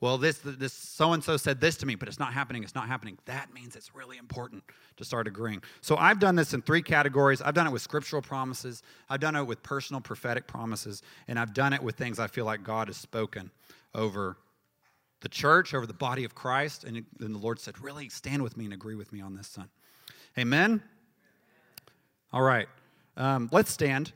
well, 0.00 0.16
this 0.16 0.38
this 0.38 0.72
so 0.72 1.12
and 1.12 1.24
so 1.24 1.36
said 1.36 1.60
this 1.60 1.76
to 1.78 1.86
me, 1.86 1.96
but 1.96 2.06
it's 2.06 2.20
not 2.20 2.32
happening. 2.32 2.62
It's 2.62 2.74
not 2.74 2.86
happening. 2.86 3.18
That 3.24 3.52
means 3.52 3.74
it's 3.74 3.96
really 3.96 4.16
important 4.16 4.62
to 4.96 5.04
start 5.04 5.26
agreeing. 5.26 5.60
So 5.80 5.96
I've 5.96 6.20
done 6.20 6.36
this 6.36 6.54
in 6.54 6.62
three 6.62 6.82
categories. 6.82 7.42
I've 7.42 7.54
done 7.54 7.66
it 7.66 7.72
with 7.72 7.82
scriptural 7.82 8.22
promises. 8.22 8.84
I've 9.10 9.18
done 9.18 9.34
it 9.34 9.42
with 9.42 9.60
personal 9.64 10.00
prophetic 10.00 10.46
promises, 10.46 11.02
and 11.26 11.36
I've 11.36 11.52
done 11.52 11.72
it 11.72 11.82
with 11.82 11.96
things 11.96 12.20
I 12.20 12.28
feel 12.28 12.44
like 12.44 12.62
God 12.62 12.86
has 12.86 12.96
spoken 12.96 13.50
over 13.92 14.36
the 15.20 15.28
church, 15.28 15.74
over 15.74 15.84
the 15.84 15.92
body 15.92 16.22
of 16.22 16.32
Christ, 16.32 16.84
and 16.84 17.04
then 17.18 17.32
the 17.32 17.38
Lord 17.38 17.58
said, 17.58 17.80
"Really 17.80 18.08
stand 18.08 18.44
with 18.44 18.56
me 18.56 18.66
and 18.66 18.74
agree 18.74 18.94
with 18.94 19.12
me 19.12 19.20
on 19.20 19.34
this, 19.34 19.48
son." 19.48 19.68
Amen. 20.38 20.80
All 22.32 22.42
right, 22.42 22.68
um, 23.16 23.48
let's 23.50 23.72
stand. 23.72 24.12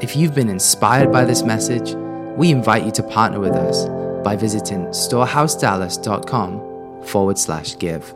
If 0.00 0.14
you've 0.14 0.36
been 0.36 0.48
inspired 0.48 1.10
by 1.10 1.24
this 1.24 1.42
message 1.42 1.96
we 2.36 2.50
invite 2.50 2.84
you 2.84 2.90
to 2.92 3.02
partner 3.02 3.40
with 3.40 3.52
us 3.52 3.86
by 4.24 4.36
visiting 4.36 4.86
storehousedallas.com 4.86 7.04
forward 7.04 7.38
slash 7.38 7.78
give. 7.78 8.14